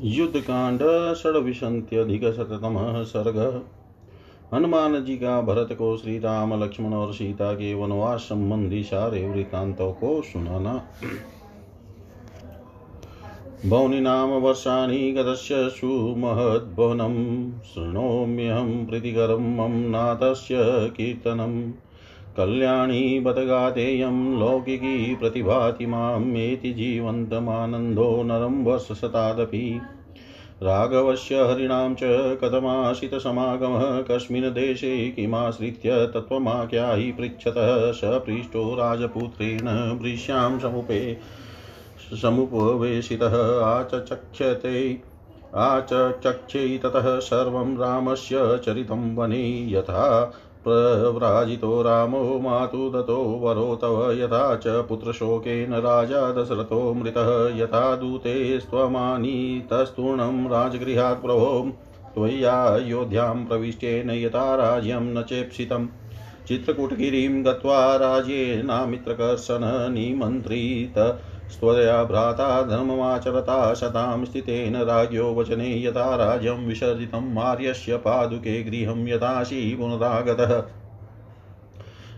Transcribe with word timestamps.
युद्धकांड 0.00 0.80
षड्विशत्यधिकशततमः 1.16 3.02
सर्ग। 3.02 3.64
हनुमान 4.54 5.04
जी 5.04 5.16
का 5.16 5.40
भरत 5.40 5.68
को 5.72 5.96
श्री 5.96 6.18
राम 6.18 6.64
लक्ष्मण 6.64 6.94
और 6.94 7.14
सीता 7.14 7.52
के 7.52 7.74
वनवास 7.74 8.20
संबंधी 8.20 8.82
सारे 8.82 9.28
वृत्तांतों 9.28 9.92
को 9.92 10.22
सुनाना। 10.22 10.84
भवनी 13.66 14.00
नाम 14.00 14.28
वर्षाणि 14.28 15.12
गतस्य 15.12 15.68
सुमहद्भवनं 15.68 17.14
शृणोम्यहं 17.60 18.86
प्रीतिकरं 18.86 19.56
मम 19.56 19.90
नाथस्य 19.90 20.56
कीर्तनम्। 20.96 21.72
कल्याणी 22.36 23.18
बतगातेयं 23.24 24.16
लौकिकी 24.38 25.14
प्रतिभाति 25.20 25.86
मामेति 25.86 26.72
जीवन्तमानन्दो 26.72 28.08
नरं 28.22 28.62
वर्षशतादपि 28.64 29.68
राघवस्य 30.62 31.42
हरिणां 31.48 31.94
च 31.94 32.10
कथमाशितसमागमः 32.42 34.00
कस्मिन् 34.02 34.50
देशे 34.54 34.92
किमाश्रित्य 35.16 36.06
तत्त्वमाख्यायि 36.14 37.10
पृच्छतः 37.12 37.90
स 37.92 38.20
पृष्टो 38.26 38.74
राजपुत्रेण 38.74 39.68
वृष्यां 40.02 40.58
समुपे 40.58 41.00
समुपवेशितः 42.22 43.36
आचचक्षते 43.64 44.78
आचचक्षे 45.54 46.66
ततः 46.78 47.18
सर्वं 47.20 47.76
रामस्य 47.76 48.58
चरितं 48.64 49.14
वने 49.16 49.44
यथा 49.70 50.04
प्रव्राजितो 50.68 51.82
रामो 51.82 52.22
मातु 52.40 52.88
दतो 52.90 53.18
वरो 53.42 53.66
तव 53.82 53.98
यथा 54.12 54.44
च 54.56 54.76
पुत्रशोकेन 54.88 55.74
राजा 55.80 56.22
दशरथो 56.32 56.80
मृतः। 56.94 57.30
यथा 57.56 57.84
दूते 57.96 58.60
स्वमानीतस्तूर्णं 58.60 60.40
राजगृहात् 60.50 61.22
प्रभो 61.22 61.50
त्वय्यायोध्यां 62.14 63.44
प्रविष्टेन 63.44 64.10
यथा 64.10 64.54
राज्यं 64.54 65.12
न 65.14 65.22
चेप्सितम् 65.22 65.88
चित्रकूटगिरिं 66.48 67.44
गत्वा 67.44 67.78
राज्येनामित्रकर्षण 67.96 69.64
निमन्त्रित 69.92 70.98
स्वया 71.50 72.04
भ्राता 72.04 72.62
धर्ममाचरता 72.62 73.74
शतां 73.74 74.24
स्थितेन 74.24 74.76
राज्ञो 74.76 75.34
वचने 75.34 75.84
यथा 75.84 76.16
राज्यं 76.16 76.66
विसर्जितं 76.66 77.34
मार्यस्य 77.34 77.96
पादुके 77.96 78.62
गृहं 78.62 79.08
यथाशी 79.08 79.76
पुनरागतः। 79.76 80.62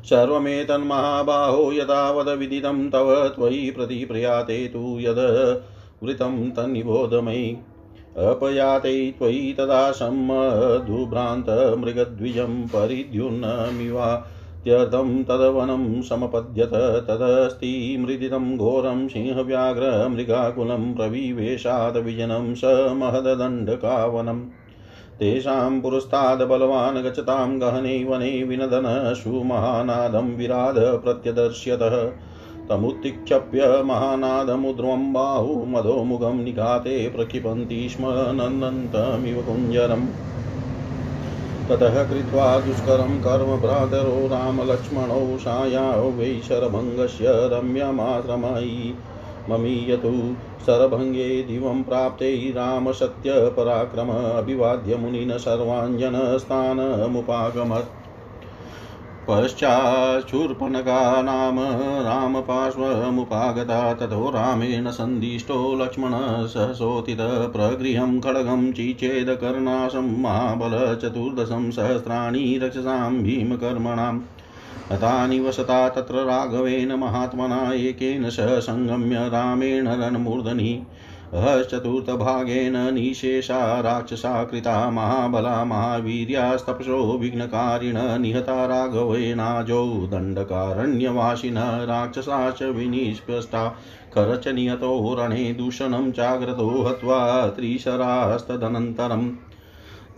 सर्वमेतन्महाबाहो 0.05 1.73
यथावद 1.73 2.29
विदितं 2.29 2.91
तव 2.91 3.29
त्वयि 3.29 3.71
प्रतिप्रयाते 3.71 4.69
तु 4.69 5.01
यद् 5.01 5.63
वृतं 6.05 6.51
तन्निबोध 6.51 7.15
मयि। 7.15 7.57
अपयाते 8.19 9.15
त्वयि 9.19 9.57
तदा 9.59 9.93
सम्मधुभ्रान्तमृगद्विजं 9.93 12.67
परिद्युन्नमिवा। 12.67 14.27
इत्यर्थं 14.59 15.25
तदवनं 15.25 16.03
समपद्यत, 16.03 16.71
तदस्ति 17.09 17.97
मृदितं 18.01 18.57
घोरं 18.57 19.09
सिंहव्याघ्रमृगाकुलं 19.09 20.95
प्रविवेशादविजनं 20.95 22.55
स 22.55 22.65
महददण्डकावनम् 22.97 24.43
तेषां 25.19 25.81
पुरस्ताद् 25.81 26.49
बलवान् 26.49 27.03
गच्छतां 27.03 27.61
गहने 27.61 28.05
वने 28.05 28.45
विनदन 28.45 29.15
सुमहानादं 29.17 30.37
विराध 30.37 30.79
प्रत्यदर्श्यतः। 30.79 32.11
तमुत्तिक्षप्य 32.69 33.83
महानादमुद्रवं 33.85 35.13
बाहु 35.13 35.65
मधोमुखं 35.65 36.45
निघाते 36.45 37.09
प्रक्षिपन्ति 37.09 37.89
स्म 37.89 38.05
नन्दन्तमिव 38.09 39.43
कुञ्जरम् 39.43 40.09
ततः 41.69 42.05
कृत्वा 42.05 42.59
दुष्करं 42.59 43.19
कर्म 43.19 43.57
भ्रातरो 43.57 44.27
रामलक्ष्मणौ 44.27 45.39
सायाौ 45.39 46.11
वै 46.11 46.41
शरभङ्गस्य 46.49 47.25
रम्यमाश्रमयि 47.29 48.95
ममीयतु 49.51 50.37
शरभङ्गे 50.67 51.43
दिवं 51.43 51.83
प्राप्ते 51.83 52.51
रामसत्यपराक्रम 52.51 54.11
अभिवाद्य 54.11 54.97
मुनिन 54.97 55.39
सर्वाञ्जनस्थानमुपागमत्। 55.39 58.08
पश्चाच्छूर्पणका 59.29 61.01
नाम 61.23 61.59
रामपार्श्वमुपागता 62.05 63.81
ततो 63.95 64.31
रामेण 64.31 64.91
सन्दिष्टो 64.91 65.59
लक्ष्मणः 65.75 66.47
सहसोतितः 66.47 67.47
प्रगृहं 67.47 68.19
खड्गं 68.21 68.73
चिचेदकर्णाशं 68.73 70.09
महाबलचतुर्दशं 70.23 71.71
सहस्राणि 71.71 72.59
रक्षसां 72.63 73.13
भीमकर्मणाम् 73.23 74.21
हतानि 74.93 75.39
वसता 75.41 75.89
तत्र 75.89 76.25
राघवेन 76.25 76.93
महात्मना 76.95 77.61
एकेन 77.73 78.29
सह 78.31 78.59
सङ्गम्य 78.61 79.29
रामेण 79.29 79.89
रणमूर्धनि 80.03 80.73
चतुर्थभागेन 81.35 82.77
निशेषा 82.95 83.81
राक्षसा 83.81 84.45
कृता 84.45 84.91
महाबला 84.91 85.65
महावीर्यास्तपसो 85.65 87.19
विघ्नकारिण 87.19 87.99
निहता 88.21 88.67
राघवेनाजौ 88.67 89.85
दण्डकारण्यवासिनः 90.07 91.85
राक्षसा 91.85 92.51
च 92.51 92.63
विनिष्पष्टा 92.63 93.69
खरच 94.15 94.49
निहतो 94.49 95.15
रणे 95.15 95.53
दूषणं 95.53 96.11
चाग्रतो 96.13 96.69
हत्वा 96.83 97.21
त्रिशरास्तदनन्तरं 97.49 99.29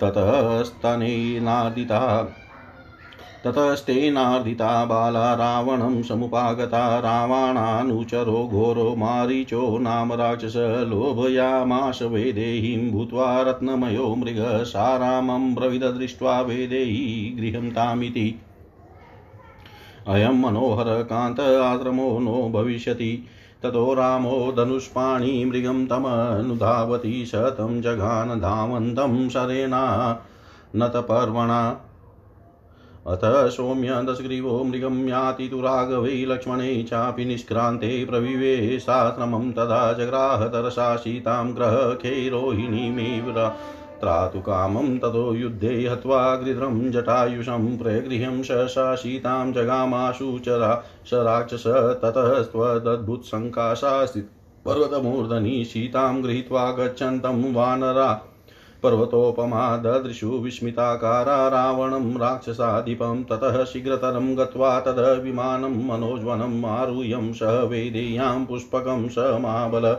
ततस्तनेनादिता 0.02 2.00
ततस्तेनार्दिता 3.44 4.84
बाला 4.84 5.34
रावणं 5.34 6.02
समुपागता। 6.02 6.98
रावणानुचरो 6.98 8.48
घोरो 8.48 8.94
मारीचो 8.96 9.78
नाम 9.78 10.12
राक्षस 10.12 10.56
लोभयामाश 10.88 12.02
वेदेहीं 12.02 12.90
भूत्वा 12.92 13.40
रत्नमयो 13.42 14.14
मृग 14.14 14.64
सा 14.64 14.96
रामं 14.96 15.54
ब्रविददृष्ट्वा 15.54 16.40
वेदेही 16.40 17.36
गृहं 17.40 17.70
तामिति 17.70 18.34
अयं 20.08 20.40
मनोहरकान्त 20.40 21.40
आश्रमो 21.40 22.18
नो 22.18 22.48
भविष्यति। 22.52 23.24
ततो 23.62 23.94
रामो 23.94 24.52
धनुष्पाणि 24.56 25.44
मृगं 25.44 25.86
तमनुधावति 25.86 27.24
शतं 27.26 27.80
जघान 27.80 28.40
धावन्तं 28.40 29.28
शरेणा 29.28 29.84
नतपर्वणा 30.76 31.60
अथ 33.06 33.20
सौम्य 33.50 34.02
दशग्रीवो 34.04 34.62
मृगं 34.64 35.08
याति 35.08 35.48
तु 35.48 35.60
राघवै 35.60 36.24
लक्ष्मणे 36.28 36.82
चापि 36.82 37.24
निष्क्रान्ते 37.24 38.04
प्रविवेशाश्रमं 38.04 39.50
तदा 39.52 39.92
जग्राह 39.92 40.46
तरसा 40.46 40.96
सीतां 40.96 41.56
ग्रहखेरोहिणीमेव 41.56 43.32
त्रातु 44.00 44.40
कामं 44.40 44.98
ततो 44.98 45.34
युद्धे 45.34 45.88
हत्वा 45.88 46.34
गृध्रं 46.36 46.90
जटायुषं 46.90 47.76
प्रगृह्यं 47.78 48.42
सा 48.42 48.94
सीतां 48.94 49.52
जगामाशु 49.52 50.38
चरा 50.38 50.74
स 51.06 51.24
राक्षस 51.24 51.66
ततस्त्वदद्भुतसङ्काशा 52.04 53.92
पर्वतमूर्धनि 54.66 55.64
सीतां 55.64 56.22
गृहीत्वा 56.24 56.70
गच्छन्तं 56.70 57.52
वानरा 57.52 58.10
पर्वतोपमा 58.82 59.76
ददृशु 59.76 60.28
विस्मिताकारा 60.28 61.48
रावणं 61.48 62.16
राक्षसाधिपं 62.16 63.24
ततः 63.24 63.64
शीघ्रतरं 63.64 64.36
गत्वा 64.38 64.80
तद 64.80 65.20
विमानं 65.22 65.74
मनोज्वनम् 65.86 66.64
आरुह्यं 66.64 67.32
स 67.32 67.42
वेदेयां 67.42 68.46
पुष्पकं 68.46 69.08
स 69.08 69.18
महाबल 69.18 69.96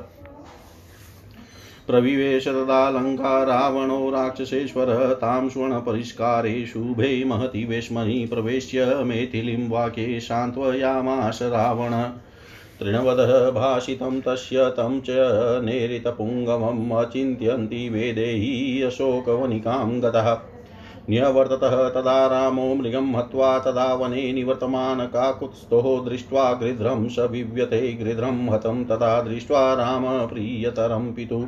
प्रविवेश 1.87 2.47
तदालङ्का 2.47 3.43
रावणो 3.43 4.09
राक्षसेश्वर 4.09 5.13
तां 5.13 5.49
स्वर्णपरिष्कारे 5.49 6.65
शुभे 6.65 7.23
महति 7.25 7.65
वेश्मनि 7.65 8.25
प्रवेश्य 8.25 8.85
मैथिलीं 9.05 9.69
वाक्ये 9.69 10.19
सान्त्वयामाश 10.19 11.39
रावण। 11.41 11.93
तृणवदः 12.81 13.51
भाषितं 13.51 14.21
तस्य 14.21 14.69
तं 14.69 15.01
च 15.01 15.07
नेरितपुङ्गमम् 15.65 16.91
अचिन्त्यन्ति 16.91 17.89
वेदेही 17.89 18.81
अशोकवनिकां 18.81 20.01
गतः 20.01 20.37
न्यवर्ततः 21.09 21.89
तदा 21.89 22.27
रामो 22.27 22.75
मृगं 22.75 23.15
हत्वा 23.17 23.59
तदा 23.59 23.93
वने 23.93 24.33
निवर्तमान 24.33 24.99
काकुत्स्थो 24.99 26.05
दृष्ट्वा 26.09 26.53
गृध्रं 26.53 27.09
स 27.09 27.19
विव्यते 27.19 27.93
गृध्रं 27.93 28.53
हतं 28.53 28.83
तदा 28.83 29.21
दृष्ट्वा 29.21 29.73
राम 29.73 30.27
प्रियतरं 30.27 31.13
पितुः। 31.13 31.45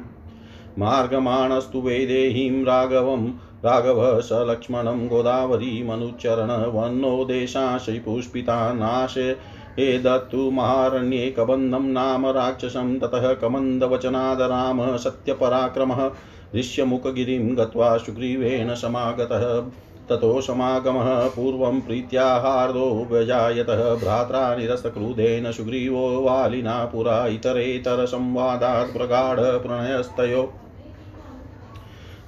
मार्गमाणस्तु 0.79 1.81
वेदेहीं 1.81 2.63
राघवं, 2.63 3.27
राघव 3.65 4.21
स 4.21 4.29
लक्ष्मणं 4.33 5.07
गोदावरीमनुचरण 5.07 6.51
वन्नो 6.71 7.25
देशाशै 7.25 7.99
पुष्पिता 7.99 8.73
नाशे 8.73 9.35
एदत्तु 9.79 10.51
महारण्ये 10.51 11.31
कबन्धं 11.31 11.83
नाम 11.83 12.27
राक्षसं 12.27 12.99
ततः 12.99 13.33
कमन्दवचनाद 13.33 14.41
राम 14.41 14.97
सत्यपराक्रमः 14.97 16.11
ऋष्यमुखगिरिं 16.55 17.57
गत्वा 17.57 17.97
सुग्रीवेण 17.97 18.75
समागतः। 18.75 19.71
ततो 20.09 20.41
समागमः 20.41 21.27
पूर्वं 21.27 21.81
प्रीत्याहार्दो 21.81 23.07
व्यजायतः 23.11 23.95
भ्रात्रा 23.95 24.55
निरस्तक्रुधेन 24.55 25.51
सुग्रीवो 25.51 26.21
वालिना 26.21 26.85
पुरा 26.85 27.27
इतरेतरसंवादात् 27.27 28.97
प्रगाढप्रणयस्तयो 28.97 30.62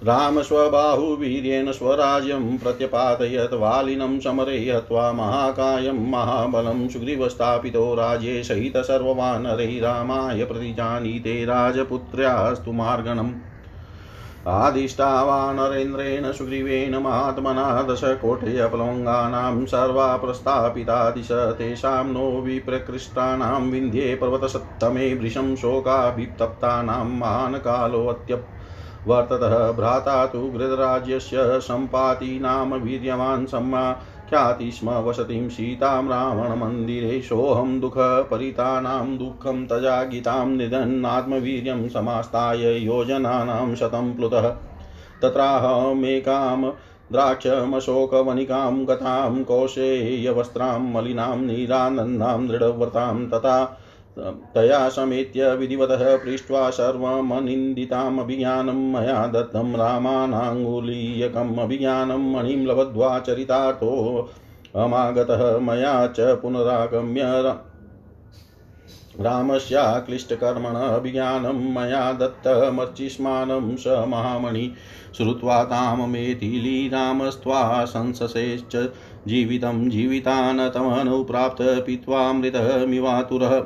राम 0.04 0.42
स्वबाहुवीर्येण 0.42 1.72
स्वराज्यं 1.72 2.58
प्रत्यपातयत् 2.58 3.54
वालिनं 3.54 4.20
समरे 4.20 4.72
हत्वा 4.72 5.12
महाकायं, 5.12 6.12
महाबलं 6.12 6.88
सुग्रीवस्थापितो 6.88 7.96
राज्ये 7.96 8.44
सहित 8.44 8.78
सर्ववानरै 8.78 9.80
रामाय 9.80 10.46
प्रतिजानीते 10.46 11.46
राजपुत्र्यास्तु 11.46 12.72
मार्गणम्। 12.72 13.32
आदिष्टावानरेन्द्रेण 14.48 16.32
सुग्रीवेण 16.32 16.98
महात्मना 16.98 17.82
दशकोटयप्लवङ्गानां 17.82 19.66
सर्वा 19.66 20.18
प्रस्थापिता 20.18 21.10
दिश 21.10 21.32
तेषां 21.32 22.08
नो 22.08 22.42
विप्रकृष्टानां 22.42 23.72
विन्ध्ये 23.72 24.16
पर्वतसत्तमे 24.16 25.14
वृषं 25.14 25.56
शोकाभितप्तानां 25.56 27.06
महान् 27.06 27.56
वर्ततः 29.08 29.72
भ्राता 29.78 30.26
तु 30.26 30.40
गृधराज्यस्य 30.54 31.60
सम्पाति 31.62 32.38
नाम 32.42 32.74
वीर्यवान् 32.84 33.46
सम्मा 33.48 33.92
ख्याति 34.30 34.70
स्म 34.72 34.90
वसतिं 35.08 35.48
सीतां 35.56 36.08
रावणमन्दिरे 36.10 37.20
सोऽहं 37.28 37.80
दुःखपरितानां 37.80 39.18
दुःखं 39.18 39.66
तजा 39.72 40.02
गीतां 40.14 40.46
निधन्नात्मवीर्यं 40.56 41.88
समास्ताय 41.90 42.66
योजनानां 42.86 43.74
शतं 43.82 44.14
प्लुतः 44.16 44.50
तत्राहमेकां 45.22 46.72
द्राक्षमशोकवनिकां 47.12 48.86
गतां 48.86 49.44
कौशेयवस्त्रां 49.52 50.80
मलिनां 50.94 51.36
नीरानन्दां 51.46 52.38
दृढव्रतां 52.48 53.26
तथा 53.34 53.58
तया 54.18 54.88
समेत्य 54.90 55.54
विधिवतः 55.56 56.16
पृष्ट्वा 56.18 56.70
सर्वमनिन्दिताम् 56.70 58.20
अभिज्ञानं 58.20 58.80
मया 58.92 59.26
दत्तं 59.28 59.74
रामानाङ्गुलीयकम् 59.78 61.58
अभिज्ञानं 61.60 62.32
मणिं 62.34 62.66
लब्ध्वा 62.68 63.18
चरितार्थो 63.20 63.92
अमागतः 64.76 65.58
मया 65.60 65.96
च 66.08 66.38
पुनरागम्य 66.42 67.24
रामस्याक्लिष्टकर्मण 69.20 70.76
अभिज्ञानं 70.76 71.62
मया 71.74 72.12
दत्तमर्चिष्मानं 72.12 73.76
स 73.76 74.04
महामणि 74.08 74.72
श्रुत्वा 75.18 75.64
ताममेथिली 75.64 76.88
रामस्त्वा 76.88 77.64
संससेश्च 77.86 78.76
जीवितं 79.28 79.90
जीवितानतमनु 79.90 81.24
प्राप्त 81.24 81.62
पीत्वा 81.86 82.32
मृतमिवातुरः 82.32 83.60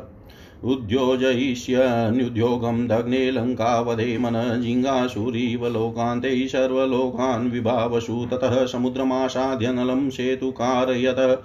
उद्योजयिष्यन्युद्योगं 0.63 2.87
दग्ने 2.87 3.31
लङ्कावधे 3.31 4.17
मनजिङ्गासुरीव 4.17 5.67
लोकान्ते 5.67 6.47
सर्वलोकान् 6.47 7.51
विभावसु 7.51 8.27
ततः 8.31 8.65
समुद्रमासाद्यनलं 8.65 10.09
सेतु 10.09 10.51
कारयत 10.51 11.43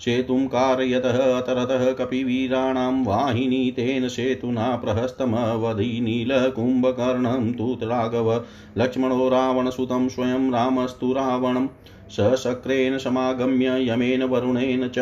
सेतुं 0.00 0.46
कारयतः 0.46 1.36
अतरतः 1.36 1.92
कपिवीराणां 1.92 3.04
वाहिनी 3.04 3.74
तेन 3.76 4.08
सेतुना 4.08 4.76
प्रहस्तमवधि 4.76 6.24
तु 7.58 7.78
राघव 7.82 8.44
लक्ष्मणो 8.78 9.28
रावणसुतं 9.28 10.08
स्वयं 10.08 10.52
रामस्तु 10.52 11.12
रावणं 11.12 11.66
सशक्रेण 12.10 12.98
समागम्य 12.98 13.88
यमेन 13.88 14.22
वरुणेन 14.22 14.88
च 14.88 14.98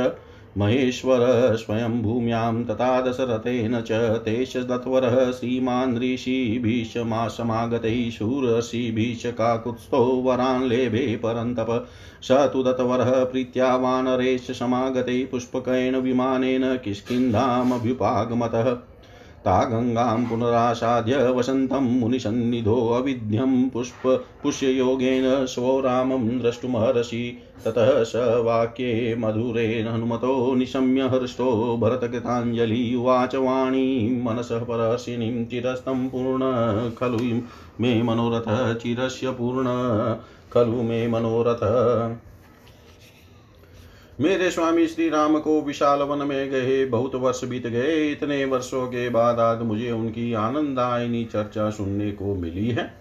महेश्वर 0.58 1.56
स्वयं 1.56 2.02
भूम्यां 2.02 2.64
तथा 2.64 3.00
दशरथेन 3.00 3.80
च 3.80 3.92
तेषदत्वरः 4.24 5.32
श्रीमान् 5.32 5.98
ऋषिभीषमासमागतैः 5.98 8.10
शूरऋषिभीष 8.10 9.26
काकुत्स्थो 9.26 9.98
वरान् 9.98 10.68
लेभे 10.68 11.16
परन्तप 11.16 11.88
स 12.22 12.50
तु 12.52 12.62
दत्वरः 12.62 13.24
प्रीत्या 13.24 13.76
वानरेश 13.76 14.58
समागतैः 14.58 15.30
पुष्पकेण 15.30 15.96
विमानेन 15.96 16.80
किष्किन्धामभ्युपागमतः 16.84 18.76
ता 19.44 19.64
गङ्गां 19.64 20.24
पुनरासाद्य 20.24 21.16
वसन्तं 21.30 21.88
मुनिसन्निधोऽविध्यं 22.00 23.68
पुष्प 23.68 24.06
पुष्ययोगेन 24.42 25.46
स्वो 25.46 25.80
रामं 25.80 26.28
द्रष्टुमहर्षि। 26.38 27.38
ततः 27.64 28.02
स 28.04 28.12
वाक्ये 28.16 29.14
मधुरेण 29.18 29.88
हनुमतो 29.88 30.54
निशम्य 30.54 31.02
हृष्टो 31.02 31.76
भरतकृताञ्जलि 31.76 32.94
उवाच 32.94 33.34
वाणीं 33.34 34.22
मनसः 34.24 34.58
परशिनीं 34.58 35.44
चिरस्तं 35.46 36.08
पूर्ण 36.08 36.90
खलु 36.90 37.40
मे 37.80 38.02
मनोरथ 38.02 38.74
चिरस्य 38.74 39.30
पूर्ण 39.30 39.66
खलु 40.52 40.82
मे 40.82 41.06
मनोरथः। 41.08 42.16
मेरे 44.20 44.50
स्वामी 44.50 44.86
श्री 44.86 45.08
राम 45.08 45.38
को 45.38 45.60
विशाल 45.62 46.02
वन 46.02 46.18
में 46.18 46.50
गए, 46.50 46.84
बहुत 46.84 47.14
वर्ष 47.14 47.44
बीत 47.44 47.66
गए। 47.66 48.10
इतने 48.10 48.44
वर्षों 48.44 48.86
के 48.86 49.08
बाद 49.08 49.38
आज 49.38 49.62
मुझे 49.62 49.90
उनकी 49.90 50.32
आनंदायनी 50.32 51.24
चर्चा 51.24 51.70
सुनने 51.70 52.12
को 52.12 52.34
मिली 52.34 52.68
है। 52.68 52.94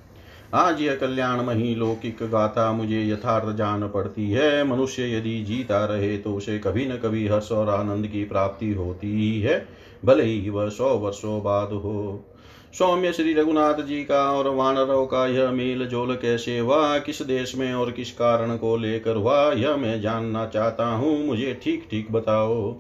आज 0.54 0.82
यह 0.82 0.96
कल्याणमयी 0.96 1.76
लौकिक 1.76 2.18
गाथा 2.24 2.72
मुझे 2.74 3.04
यथार्थ 3.10 3.56
जान 3.56 3.88
पड़ती 3.88 4.32
है। 4.32 4.64
मनुष्य 4.64 5.18
यदि 5.18 5.44
जीता 5.44 5.86
रहे 5.86 6.18
तो 6.18 6.34
उसे 6.36 6.60
कभी 6.60 6.86
न 6.86 6.98
कभी 6.98 7.28
हर्ष 7.28 7.52
और 7.52 7.70
आनंद 7.70 8.08
की 8.08 8.24
प्राप्ति 8.24 8.74
होती 8.74 9.12
ही 9.12 9.42
है। 9.42 9.68
भले 10.06 10.24
ही 10.24 10.50
वह 10.50 10.70
सौ 10.70 10.90
वर्षों 10.98 11.44
बाद 11.44 11.70
हो। 11.74 12.26
सौम्य 12.80 13.14
श्री 13.14 13.34
रघुनाथ 13.34 13.74
जी 13.74 14.04
का 14.04 14.32
और 14.32 14.48
वानरों 14.48 15.06
का 15.06 15.28
यह 15.28 15.52
मेल 15.52 15.86
जोल 15.86 16.16
कैसे 16.16 16.60
हुआ? 16.60 16.98
किस 16.98 17.22
देश 17.22 17.56
में 17.56 17.74
और 17.74 17.92
किस 17.92 18.12
कारण 18.12 18.58
को 18.58 18.78
लेकर 18.78 19.16
हुआ? 19.16 19.52
यह 19.52 19.76
मैं 19.76 20.02
जानना 20.02 20.46
चाहता 20.46 20.86
हूँ, 20.86 21.26
मुझे 21.26 21.60
ठीक 21.64 21.88
ठीक 21.92 22.12
बताओ। 22.12 22.72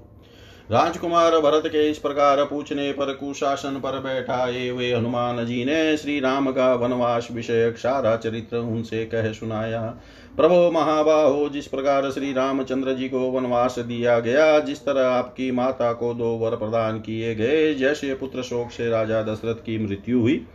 राजकुमार 0.71 1.39
भरत 1.39 1.63
के 1.67 1.89
इस 1.89 1.97
प्रकार 1.97 2.43
पूछने 2.43 2.91
पर 2.91 3.13
कुशासन 3.13 3.71
पर 3.71 3.99
बैठा 3.99 4.45
बैठाए 4.45 4.69
वे 4.69 4.93
हनुमान 4.93 5.45
जी 5.45 5.65
ने 5.65 5.97
श्री 5.97 6.19
राम 6.19 6.51
का 6.51 6.75
वनवास 6.75 7.27
विषय 7.31 7.73
सारा 7.77 8.15
चरित्र 8.15 8.57
उनसे 8.57 9.05
कह 9.05 9.31
सुनाया। 9.31 9.97
प्रभो 10.37 10.71
महाबाहो, 10.71 11.49
जिस 11.49 11.67
प्रकार 11.67 12.11
श्री 12.11 12.33
रामचंद्र 12.33 12.93
जी 12.93 13.09
को 13.09 13.19
वनवास 13.19 13.75
दिया 13.79 14.19
गया, 14.19 14.59
जिस 14.59 14.79
तरह 14.79 15.07
आपकी 15.07 15.51
माता 15.51 15.93
को 15.93 16.13
दो 16.13 16.29
वर 16.29 16.55
प्रदान 16.55 16.99
किए 16.99 17.35
गए, 17.35 17.73
जैसे 17.73 18.13
पुत्र 18.13 18.41
शोक 18.41 18.71
से 18.71 18.89
राजा 18.89 19.21
दशरथ 19.23 19.55
की 19.55 19.77
मृत्यु 19.87 20.19
हुई। 20.19 20.45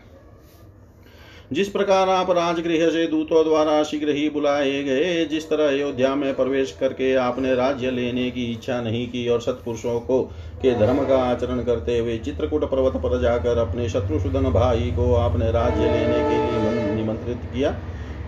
जिस 1.53 1.69
प्रकार 1.69 2.09
आप 2.09 2.31
राजगृह 2.31 2.91
से 2.91 3.07
दूतों 3.07 3.45
द्वारा 3.45 3.83
शीघ्र 3.83 4.09
ही 4.09 4.29
बुलाए 4.31 4.83
गए, 4.83 5.25
जिस 5.25 5.51
तरह 5.51 5.69
अयोध्या 5.69 6.15
में 6.15 6.35
प्रवेश 6.35 6.77
करके 6.81 7.15
आपने 7.15 7.55
राज्य 7.55 7.91
लेने 7.91 8.31
की 8.31 8.45
इच्छा 8.53 8.81
नहीं 8.81 9.07
की 9.09 9.29
और 9.29 9.41
सत्पुरुषों 9.41 10.01
को, 10.01 10.23
के 10.63 10.75
धर्म 10.75 11.05
का 11.05 11.19
आचरण 11.23 11.63
करते 11.63 11.99
हुए 11.99 12.19
चित्रकूट 12.19 12.65
पर्वत 12.65 12.97
पर 12.97 13.21
जाकर 13.21 13.59
अपने 13.59 13.89
शत्रुसूदन 13.89 14.51
भाई 14.51 14.91
को 14.97 15.15
आपने 15.15 15.51
राज्य 15.51 15.83
लेने 15.83 16.19
के 16.31 16.37
लिए 16.39 16.95
निमंत्रित 16.95 17.39
किया 17.55 17.71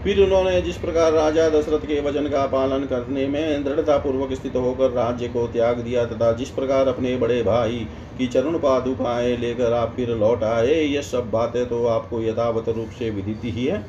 फिर 0.04 0.20
उन्होंने 0.20 0.60
जिस 0.62 0.76
प्रकार 0.78 1.12
राजा 1.12 1.48
दशरथ 1.50 1.84
के 1.86 2.00
वचन 2.00 2.26
का 2.28 2.44
पालन 2.46 2.84
करने 2.86 3.26
में 3.28 3.64
दृढ़ता 3.64 3.96
पूर्वक 3.98 4.32
स्थित 4.32 4.54
होकर 4.56 4.90
राज्य 4.90 5.28
को 5.28 5.46
त्याग 5.48 5.80
दिया 5.80 6.04
तथा 6.06 6.30
जिस 6.32 6.50
प्रकार 6.50 6.88
अपने 6.88 7.16
बड़े 7.16 7.42
भाई 7.42 7.78
की 8.18 8.26
चरण 8.26 8.58
पादुकाएँ 8.58 9.36
लेकर 9.36 9.72
आप 9.72 9.92
फिर 9.96 10.10
लौट 10.16 10.42
आए 10.44 10.74
ये 10.74 11.02
सब 11.02 11.30
बातें 11.30 11.68
तो 11.68 11.84
आपको 11.86 12.20
यथावत 12.22 12.68
रूप 12.68 12.90
से 12.98 13.10
विदित 13.10 13.44
ही 13.44 13.64
है। 13.66 13.84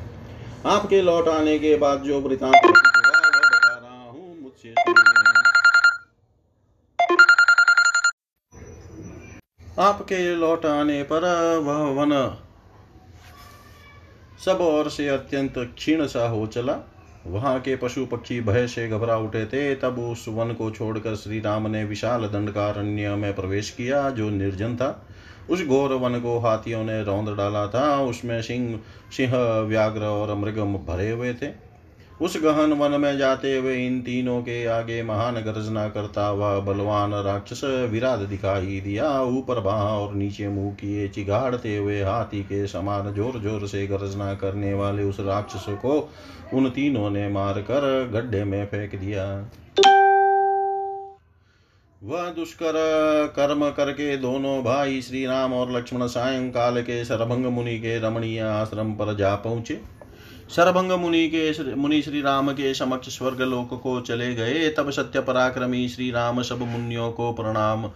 आपके 0.66 1.00
लौट 1.02 1.28
आने 1.28 1.58
के 1.58 1.76
बाद 1.76 2.02
जो 2.02 2.20
वृतांत 2.20 2.54
हूँ 4.12 4.40
मुझसे 4.42 4.74
आपके 9.80 10.34
लौट 10.36 10.66
आने 10.66 11.02
पर 11.02 11.24
वह 11.64 11.84
वन 12.00 12.12
सब 14.44 14.58
ओर 14.60 14.88
से 14.88 15.08
अत्यंत 15.08 15.54
क्षीण 15.58 16.06
सा 16.06 16.28
हो 16.28 16.46
चला। 16.46 16.76
वहाँ 17.26 17.60
के 17.60 17.76
पशु 17.76 18.06
पक्षी 18.06 18.40
भय 18.40 18.66
से 18.66 18.88
घबरा 18.88 19.16
उठे 19.16 19.44
थे। 19.46 19.74
तब 19.74 19.98
उस 19.98 20.24
वन 20.28 20.52
को 20.52 20.70
छोड़कर 20.70 21.14
श्री 21.14 21.40
राम 21.40 21.70
ने 21.70 21.84
विशाल 21.84 22.22
दंडकारण्य 22.22 23.14
में 23.16 23.34
प्रवेश 23.34 23.70
किया, 23.70 24.10
जो 24.10 24.30
निर्जन 24.30 24.76
था। 24.76 25.06
उस 25.50 25.66
घोर 25.66 25.92
वन 25.92 26.20
को 26.20 26.38
हाथियों 26.38 26.84
ने 26.84 27.02
रौंद 27.02 27.28
डाला 27.28 27.66
था। 27.66 28.00
उसमें 28.00 28.42
सिंह 28.42 28.80
सिंह, 29.12 29.34
व्याघ्र 29.60 30.02
और 30.02 30.34
मृगम 30.34 30.74
भरे 30.76 31.10
हुए 31.10 31.34
थे। 31.34 31.71
उस 32.22 32.36
गहन 32.36 32.72
वन 32.72 32.90
में 33.00 33.16
जाते 33.18 33.54
हुए 33.56 33.74
इन 33.76 34.00
तीनों 34.00 34.40
के 34.42 34.64
आगे 34.66 35.02
महान 35.02 35.34
गर्जना 35.42 35.86
करता 35.88 36.26
हुआ 36.26 36.58
बलवान 36.58 37.14
राक्षस 37.24 37.60
विराट 37.90 38.18
दिखाई 38.28 38.80
दिया। 38.80 39.06
ऊपर 39.30 39.60
बाह 39.60 39.82
और 39.84 40.14
नीचे 40.14 40.48
मुँह 40.48 40.74
किए 40.74 41.08
चिगाड़ते 41.08 41.76
हुए 41.76 42.02
हाथी 42.02 42.42
के 42.42 42.66
समान 42.66 43.12
ज़ोर 43.14 43.38
ज़ोर 43.40 43.66
से 43.68 43.86
गर्जना 43.86 44.32
करने 44.34 44.72
वाले 44.74 45.04
उस 45.04 45.18
राक्षस 45.20 45.64
को 45.82 45.96
उन 46.54 46.68
तीनों 46.70 47.10
ने 47.10 47.28
मारकर 47.28 47.86
गड्ढे 48.12 48.42
में 48.44 48.64
फेंक 48.66 48.94
दिया। 48.94 49.24
वह 52.00 52.28
दुष्कर 52.30 52.72
कर्म 53.36 53.68
करके 53.70 54.16
दोनों 54.18 54.62
भाई 54.64 55.00
श्री 55.02 55.24
राम 55.26 55.52
और 55.52 55.76
लक्ष्मण 55.76 56.06
सायंकाल 56.08 56.80
के 56.82 57.04
सरभंग 57.04 57.46
मुनि 57.48 57.78
के 57.78 57.98
रमणीय 57.98 58.40
आश्रम 58.42 58.92
पर 58.94 59.14
जा 59.16 59.34
पहुँचे। 59.38 59.80
सरभंग 60.52 60.92
मुनि 60.92 61.26
के 61.28 61.74
मुनि 61.74 62.00
श्री 62.02 62.20
राम 62.20 62.50
के 62.52 62.72
समक्ष 62.74 63.08
स्वर्ग 63.08 63.40
लोक 63.40 63.80
को 63.82 64.00
चले 64.00 64.34
गए। 64.34 64.68
तब 64.68 64.90
सत्य 64.90 65.20
पराक्रमी 65.20 65.88
श्री 65.88 66.10
राम 66.10 66.42
सब 66.42 66.62
मुनियों 66.62 67.10
को 67.12 67.32
प्रणाम 67.32 67.86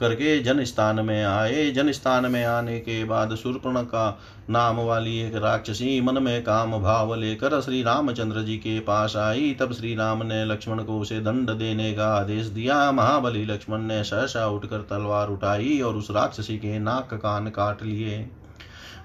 करके 0.00 0.38
जन 0.40 0.64
स्थान 0.64 1.04
में 1.04 1.24
आए। 1.24 1.70
जन 1.70 1.92
स्थान 1.92 2.30
में 2.32 2.44
आने 2.44 2.78
के 2.78 3.04
बाद 3.04 3.34
सुरपण 3.34 3.82
का 3.82 4.18
नाम 4.50 4.80
वाली 4.80 5.18
एक 5.18 5.34
राक्षसी 5.36 6.00
मन 6.00 6.22
में 6.22 6.42
काम 6.42 6.78
भाव 6.82 7.14
लेकर 7.14 7.60
श्री 7.60 7.82
रामचंद्र 7.82 8.42
जी 8.42 8.56
के 8.56 8.78
पास 8.80 9.16
आई। 9.16 9.56
तब 9.60 9.72
श्री 9.72 9.94
राम 9.94 10.26
ने 10.26 10.44
लक्ष्मण 10.44 10.82
को 10.84 10.98
उसे 11.00 11.20
दंड 11.20 11.50
देने 11.50 11.92
का 11.92 12.06
आदेश 12.14 12.46
दिया। 12.46 12.90
महाबली 12.92 13.44
लक्ष्मण 13.44 13.82
ने 13.82 14.02
सहसा 14.04 14.46
उठकर 14.48 14.86
तलवार 14.90 15.28
उठाई 15.28 15.80
और 15.80 15.94
उस 15.94 16.10
राक्षसी 16.10 16.58
के 16.58 16.78
नाक 16.78 17.14
कान 17.14 17.50
काट 17.50 17.82
लिए। 17.82 18.28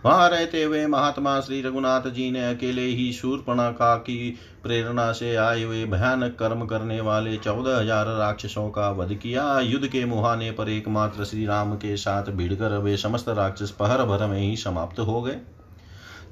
वहाँ 0.06 0.30
रहते 0.30 0.64
हुए 0.64 0.86
महात्मा 0.88 1.40
श्री 1.42 1.62
रघुनाथ 1.62 2.10
जी 2.10 2.30
ने 2.32 2.44
अकेले 2.46 2.82
ही 2.82 3.12
शूर्पणखा 3.14 3.96
की 4.00 4.18
प्रेरणा 4.64 5.12
से 5.12 5.36
आए 5.36 5.64
हुए 5.64 5.84
भयानक 5.86 6.36
कर्म 6.40 6.66
करने 6.66 7.00
वाले 7.02 7.36
चौदह 7.38 7.78
हज़ार 7.78 8.08
राक्षसों 8.10 8.70
का 8.70 8.90
वध 8.92 9.14
किया। 9.14 9.60
युद्ध 9.62 9.88
के 9.88 10.06
मुहाने 10.06 10.52
पर 10.52 10.70
एकमात्र 10.70 11.26
श्री 11.26 11.46
राम 11.46 11.74
के 11.76 11.96
साथ 11.98 12.32
भिड़कर 12.34 12.78
वे 12.78 12.96
समस्त 12.98 13.30
राक्षस 13.32 13.72
पहर 13.72 14.04
भर 14.06 14.26
में 14.28 14.40
ही 14.40 14.56
समाप्त 14.58 15.00
हो 15.00 15.22
गए। 15.22 15.40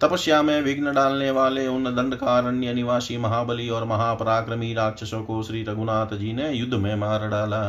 तपस्या 0.01 0.41
में 0.41 0.61
विघ्न 0.61 0.93
डालने 0.93 1.31
वाले 1.31 1.67
उन 1.67 1.83
दंडकारण्य 1.85 2.73
निवासी 2.73 3.17
महाबली 3.17 3.69
और 3.69 3.83
महापराक्रमी 3.85 4.73
राक्षसों 4.73 5.23
को 5.23 5.41
श्री 5.43 5.63
रघुनाथ 5.63 6.17
जी 6.17 6.33
ने 6.33 6.51
युद्ध 6.51 6.73
में 6.73 6.95
मार 6.95 7.27
डाला। 7.29 7.63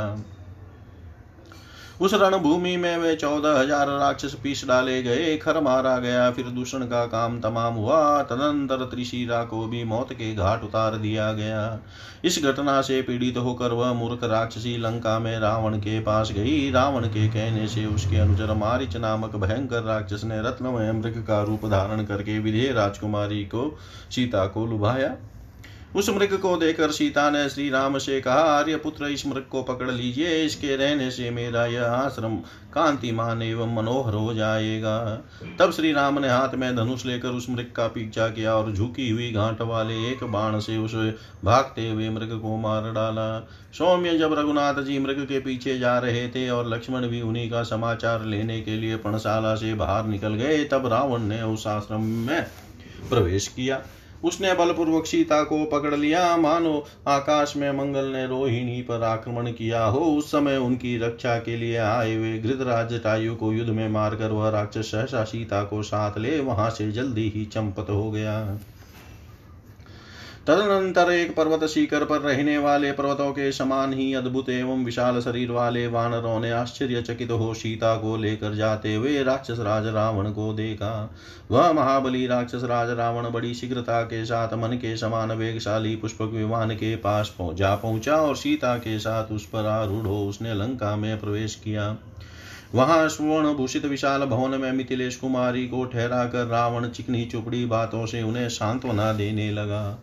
उस 2.01 2.15
रणभूमि 2.15 2.77
में 2.77 2.97
वे 2.97 3.15
चौदह 3.17 3.59
हज़ार 3.59 3.89
राक्षस 3.89 4.35
पीस 4.43 4.65
डाले 4.69 5.03
गए। 5.03 5.37
खर 5.37 5.61
मारा 5.61 5.97
गया, 5.99 6.31
फिर 6.31 6.47
दूषण 6.47 6.85
का 6.85 7.05
काम 7.07 7.39
तमाम 7.41 7.75
हुआ। 7.75 8.23
तदंतर 8.23 8.85
त्रिशिरा 8.85 9.43
को 9.45 9.67
भी 9.67 9.83
मौत 9.85 10.13
के 10.13 10.35
घाट 10.35 10.65
उतार 10.65 10.97
दिया 10.97 11.33
गया। 11.33 11.81
इस 12.25 12.39
घटना 12.45 12.81
से 12.83 13.01
पीड़ित 13.03 13.37
होकर 13.37 13.73
वह 13.73 13.93
मूर्ख 13.93 14.25
राक्षसी 14.25 14.77
लंका 14.77 15.19
में 15.19 15.39
रावण 15.39 15.77
के 15.79 15.99
पास 16.01 16.33
गई। 16.33 16.71
रावण 16.71 17.07
के 17.07 17.27
कहने 17.29 17.67
से 17.69 17.85
उसके 17.87 18.17
अनुचर 18.17 18.55
मारिच 18.55 18.97
नामक 18.97 19.37
भयंकर 19.37 19.83
राक्षस 19.83 20.25
ने 20.25 20.41
रत्नमय 20.43 20.93
मृग 20.93 21.23
का 21.27 21.43
रूप 21.43 21.67
धारण 21.67 22.05
करके 22.05 22.39
विधेय 22.39 22.73
राजकुमारी 22.73 23.45
को 23.45 23.77
सीता 24.11 24.47
को 24.47 24.67
लुभाया। 24.67 25.15
उस 25.95 26.09
मृग 26.11 26.33
को 26.39 26.57
देखकर 26.57 26.91
सीता 26.91 27.29
ने 27.31 27.49
श्री 27.49 27.69
राम 27.71 27.99
से 27.99 28.21
कहा, 28.21 28.35
आर्य 28.35 28.77
पुत्र, 28.77 29.07
इस 29.07 29.27
मृग 29.27 29.47
को 29.51 29.63
पकड़ 29.63 29.91
लीजिए। 29.91 30.45
इसके 30.45 30.77
रहने 30.77 31.11
से 31.11 31.31
मेरा 31.31 31.65
यह 31.67 31.85
आश्रम 31.85 32.37
कांतिमान 32.75 33.43
एवं 33.43 33.75
मनोहर 33.75 34.15
हो 34.15 34.35
जाएगा। 34.35 34.99
तब 35.59 35.73
श्री 35.73 35.93
राम 35.93 36.19
ने 36.19 36.29
हाथ 36.29 36.55
में 36.55 36.75
धनुष 36.77 37.05
लेकर 37.07 37.29
उस 37.29 37.49
मृग 37.51 37.71
का 37.73 37.87
पीछा 37.89 38.29
किया 38.29 38.55
और 38.55 38.73
झुकी 38.73 39.09
हुई 39.11 39.31
घाट 39.33 39.63
वाले 39.63 39.95
एक 40.11 40.25
बाण 40.25 40.59
से 40.61 40.77
उस 40.77 40.95
भागते 41.45 41.89
हुए 41.91 42.09
मृग 42.09 42.39
को 42.41 42.57
मार 42.57 42.91
डाला। 42.93 43.39
सौम्य 43.79 44.19
जब 44.19 44.35
रघुनाथ 44.39 44.83
जी 44.85 44.99
मृग 44.99 45.25
के 45.25 45.41
पीछे 45.41 45.79
जा 45.79 45.99
रहे 45.99 46.29
थे 46.29 46.49
और 46.51 46.69
लक्ष्मण 46.69 47.07
भी 47.07 47.21
उन्हीं 47.23 47.51
का 47.51 47.63
समाचार 47.63 48.25
लेने 48.25 48.61
के 48.61 48.77
लिए 48.77 48.97
पणशाला 48.97 49.55
से 49.55 49.75
बाहर 49.75 50.07
निकल 50.07 50.35
गए, 50.35 50.65
तब 50.65 50.87
रावण 50.87 51.23
ने 51.23 51.43
उस 51.43 51.67
आश्रम 51.67 52.01
में 52.01 52.47
प्रवेश 53.11 53.49
किया। 53.49 53.83
उसने 54.25 54.52
बलपूर्वक 54.54 55.07
सीता 55.07 55.43
को 55.45 55.64
पकड़ 55.64 55.95
लिया। 55.95 56.37
मानो 56.37 56.85
आकाश 57.09 57.57
में 57.57 57.71
मंगल 57.73 58.04
ने 58.04 58.26
रोहिणी 58.26 58.81
पर 58.83 59.02
आक्रमण 59.02 59.50
किया 59.52 59.85
हो, 59.85 60.00
उस 60.00 60.31
समय 60.31 60.57
उनकी 60.57 60.97
रक्षा 60.99 61.38
के 61.38 61.57
लिए 61.57 61.76
आए 61.76 62.14
हुए 62.14 62.38
घृतराज 62.38 63.00
टायु 63.02 63.35
को 63.35 63.52
युद्ध 63.52 63.71
में 63.71 63.88
मारकर 63.88 64.31
वह 64.31 64.49
राक्षस 64.50 64.90
सहसा 64.90 65.25
सीता 65.25 65.62
को 65.64 65.83
साथ 65.83 66.19
ले, 66.19 66.38
वहाँ 66.40 66.71
से 66.71 66.90
जल्दी 66.93 67.28
ही 67.28 67.45
चंपत 67.45 67.90
हो 67.90 68.11
गया। 68.11 68.59
तदनंतर 70.49 71.11
एक 71.13 71.35
पर्वत 71.37 71.65
शिखर 71.65 72.05
पर 72.05 72.21
रहने 72.21 72.57
वाले 72.59 72.91
पर्वतों 72.93 73.31
के 73.33 73.51
समान 73.53 73.93
ही 73.93 74.13
अद्भुत 74.15 74.49
एवं 74.49 74.85
विशाल 74.85 75.21
शरीर 75.21 75.51
वाले 75.51 75.87
वानरों 75.87 76.41
ने 76.41 76.51
आश्चर्यचकित 76.51 77.31
हो 77.31 77.55
सीता 77.55 77.95
को 77.97 78.17
लेकर 78.17 78.55
जाते 78.55 78.95
हुए 78.95 79.23
राक्षस 79.23 79.61
राज 79.61 79.87
रावण 79.87 80.31
को 80.31 80.53
देखा। 80.53 81.15
वह 81.51 81.73
महाबली 81.73 82.27
राक्षस 82.27 82.65
राज 82.65 82.91
रावण 82.91 83.31
बड़ी 83.31 83.55
शीघ्रता 83.55 84.03
के 84.03 84.25
साथ 84.25 84.55
मन 84.55 84.77
के 84.77 84.97
समान 84.97 85.33
वेगशाली 85.33 85.97
पुष्पक 85.97 86.31
विमान 86.35 86.75
के 86.75 86.97
पास 86.97 87.35
जा 87.41 87.75
पहुँचा 87.75 88.17
और 88.17 88.37
सीता 88.37 88.77
के 88.77 88.99
साथ 88.99 89.33
उस 89.33 89.47
पर 89.47 89.67
आरूढ़ 89.67 90.07
हो 90.07 90.27
उसने 90.29 90.55
लंका 90.55 90.97
में 90.97 91.21
प्रवेश 91.21 91.55
किया। 91.55 91.97
वहाँ 92.75 93.09
स्वर्ण 93.09 93.55
भूषित 93.55 93.85
विशाल 93.85 94.21
भवन 94.21 94.61
में 94.61 94.73
मिथिलेश 94.73 95.17
कुमारी 95.17 95.67
को 95.69 95.85
ठहरा 95.85 96.25
कर 96.25 96.47
रावण 96.47 96.89
चिकनी 96.89 97.25
चुपड़ी 97.25 97.65
बातों 97.67 98.07
से 98.07 98.23
उन्हें 98.23 98.49
सांत्वना 98.49 99.13
देने 99.13 99.51
लगा। 99.51 99.99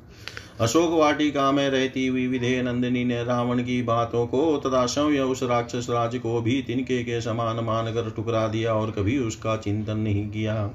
अशोक 0.61 0.91
वाटिका 0.91 1.51
में 1.51 1.69
रहती 1.69 2.05
हुई 2.07 2.25
विधेय 2.27 2.61
नंदिनी 2.63 3.03
ने 3.05 3.23
रावण 3.23 3.61
की 3.63 3.81
बातों 3.81 4.25
को 4.27 4.41
तथा 4.57 4.85
शव्य 4.87 5.21
उस 5.21 5.41
राक्षस 5.43 5.87
राज 5.89 6.15
को 6.15 6.41
भी 6.41 6.61
तिनके 6.61 7.01
के 7.03 7.21
समान 7.21 7.63
मानकर 7.65 8.09
ठुकरा 8.09 8.47
दिया 8.47 8.73
और 8.73 8.91
कभी 8.91 9.17
उसका 9.17 9.55
चिंतन 9.57 9.97
नहीं 9.97 10.29
किया। 10.29 10.69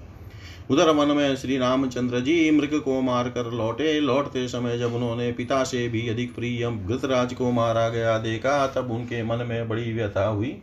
उधर 0.71 0.93
मन 0.95 1.15
में 1.17 1.37
श्री 1.37 1.59
रामचंद्र 1.59 2.21
जी 2.21 2.51
मृग 2.51 2.79
को 2.81 3.01
मार 3.01 3.29
कर 3.29 3.53
लौटे। 3.53 3.99
लौटते 4.01 4.47
समय 4.49 4.79
जब 4.79 4.95
उन्होंने 4.95 5.31
पिता 5.33 5.63
से 5.65 5.87
भी 5.89 6.09
अधिक 6.09 6.35
प्रिय 6.35 6.71
घृतराज 6.71 7.35
को 7.35 7.51
मारा 7.53 7.89
गया 7.89 8.19
देखा, 8.19 8.67
तब 8.67 8.91
उनके 8.91 9.23
मन 9.23 9.47
में 9.47 9.69
बड़ी 9.69 9.93
व्यथा 9.93 10.27
हुई। 10.27 10.57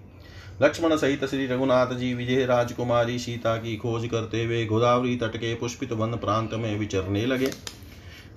लक्ष्मण 0.62 0.96
सहित 0.96 1.24
श्री 1.26 1.46
रघुनाथ 1.48 1.94
जी 1.94 2.14
विजय 2.14 2.46
राजकुमारी 2.46 3.18
सीता 3.20 3.56
की 3.58 3.76
खोज 3.78 4.08
करते 4.08 4.44
हुए 4.44 4.66
गोदावरी 4.66 5.16
तट 5.16 5.38
के 5.38 5.54
पुष्पित 5.56 5.92
वन 5.94 6.16
प्रांत 6.18 6.54
में 6.54 6.78
विचरने 6.80 7.26
लगे। 7.26 7.50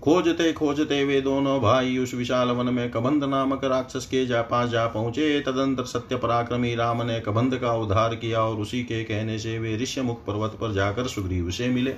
खोजते 0.07 0.53
खोजते 0.53 1.05
वे 1.05 1.21
दोनों 1.21 1.61
भाई 1.61 1.97
उस 1.99 2.13
विशाल 2.15 2.49
वन 2.49 2.73
में 2.75 2.91
कबंध 2.91 3.25
नामक 3.25 3.65
राक्षस 3.65 4.07
के 4.07 4.25
जा 4.27 4.43
पास 4.43 4.69
जा 4.69 4.87
पहुँचे। 4.87 5.41
तदंतर 5.41 5.85
सत्य 5.85 6.17
पराक्रमी 6.17 6.75
राम 6.75 7.03
ने 7.03 7.19
कबंध 7.21 7.57
का 7.57 7.73
उद्धार 7.75 8.15
किया 8.15 8.43
और 8.43 8.57
उसी 8.57 8.83
के 8.83 9.03
कहने 9.05 9.39
से 9.39 9.59
वे 9.59 9.77
ऋष्यमुख 9.77 10.25
पर्वत 10.25 10.57
पर 10.61 10.73
जाकर 10.73 11.07
सुग्रीव 11.07 11.51
से 11.51 11.69
मिले। 11.69 11.95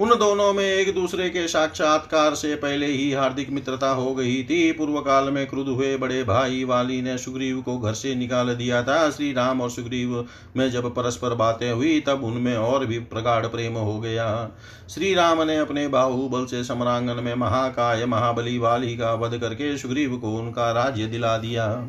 उन 0.00 0.08
दोनों 0.08 0.52
में 0.52 0.64
एक 0.64 0.94
दूसरे 0.94 1.28
के 1.30 1.46
साक्षात्कार 1.48 2.34
से 2.34 2.54
पहले 2.54 2.86
ही 2.86 3.12
हार्दिक 3.12 3.50
मित्रता 3.50 3.88
हो 3.90 4.14
गई 4.14 4.42
थी। 4.44 4.72
पूर्व 4.72 5.00
काल 5.00 5.30
में 5.30 5.46
क्रुद्ध 5.46 5.68
हुए 5.70 5.96
बड़े 5.96 6.22
भाई 6.24 6.64
वाली 6.64 7.02
ने 7.02 7.18
सुग्रीव 7.18 7.60
को 7.60 7.78
घर 7.78 7.92
से 7.92 8.14
निकाल 8.14 8.54
दिया 8.54 8.82
था। 8.82 9.10
श्री 9.10 9.32
राम 9.32 9.60
और 9.60 9.70
सुग्रीव 9.70 10.26
में 10.56 10.70
जब 10.70 10.94
परस्पर 10.94 11.34
बातें 11.34 11.70
हुई, 11.72 12.00
तब 12.00 12.24
उनमें 12.24 12.56
और 12.56 12.86
भी 12.86 12.98
प्रगाढ़ 12.98 13.46
प्रेम 13.46 13.72
हो 13.72 14.00
गया। 14.00 14.50
श्री 14.90 15.14
राम 15.14 15.42
ने 15.42 15.56
अपने 15.56 15.88
बाहुबल 15.88 16.46
से 16.46 16.64
सम्रांगन 16.64 17.22
में 17.22 17.34
महाकाय, 17.34 18.06
महाबली 18.06 18.58
वाली 18.58 18.96
का 18.96 19.14
वध 19.14 19.38
करके 19.38 19.76
सुग्रीव 19.78 20.16
को 20.16 20.34
उनका 20.34 20.72
राज्य 20.72 21.06
दिला 21.06 21.38
दिया। 21.38 21.88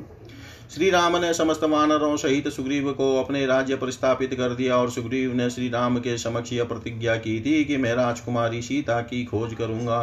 श्री 0.70 0.90
राम 0.90 1.16
ने 1.18 1.34
समस्त 1.34 1.64
वानरों 1.64 2.18
सहित 2.18 2.48
सुग्रीव 2.48 2.92
को 2.92 3.06
अपने 3.24 3.46
राज्य 3.46 3.76
पर 3.76 3.92
स्थापित 3.92 4.34
कर 4.34 4.54
दिया 4.56 4.76
और 4.78 4.90
सुग्रीव 4.90 5.34
ने 5.34 5.50
श्री 5.50 5.70
राम 5.70 5.98
के 5.98 6.18
समक्ष 6.18 6.54
यह 6.54 6.64
प्रतिज्ञा 6.64 7.16
की 7.16 7.40
थी 7.40 7.64
कि 7.66 7.78
मैं 7.78 7.94
राजकुमारी 7.94 8.62
सीता 8.62 9.00
की 9.02 9.24
खोज 9.26 9.54
करूँगा। 9.54 10.02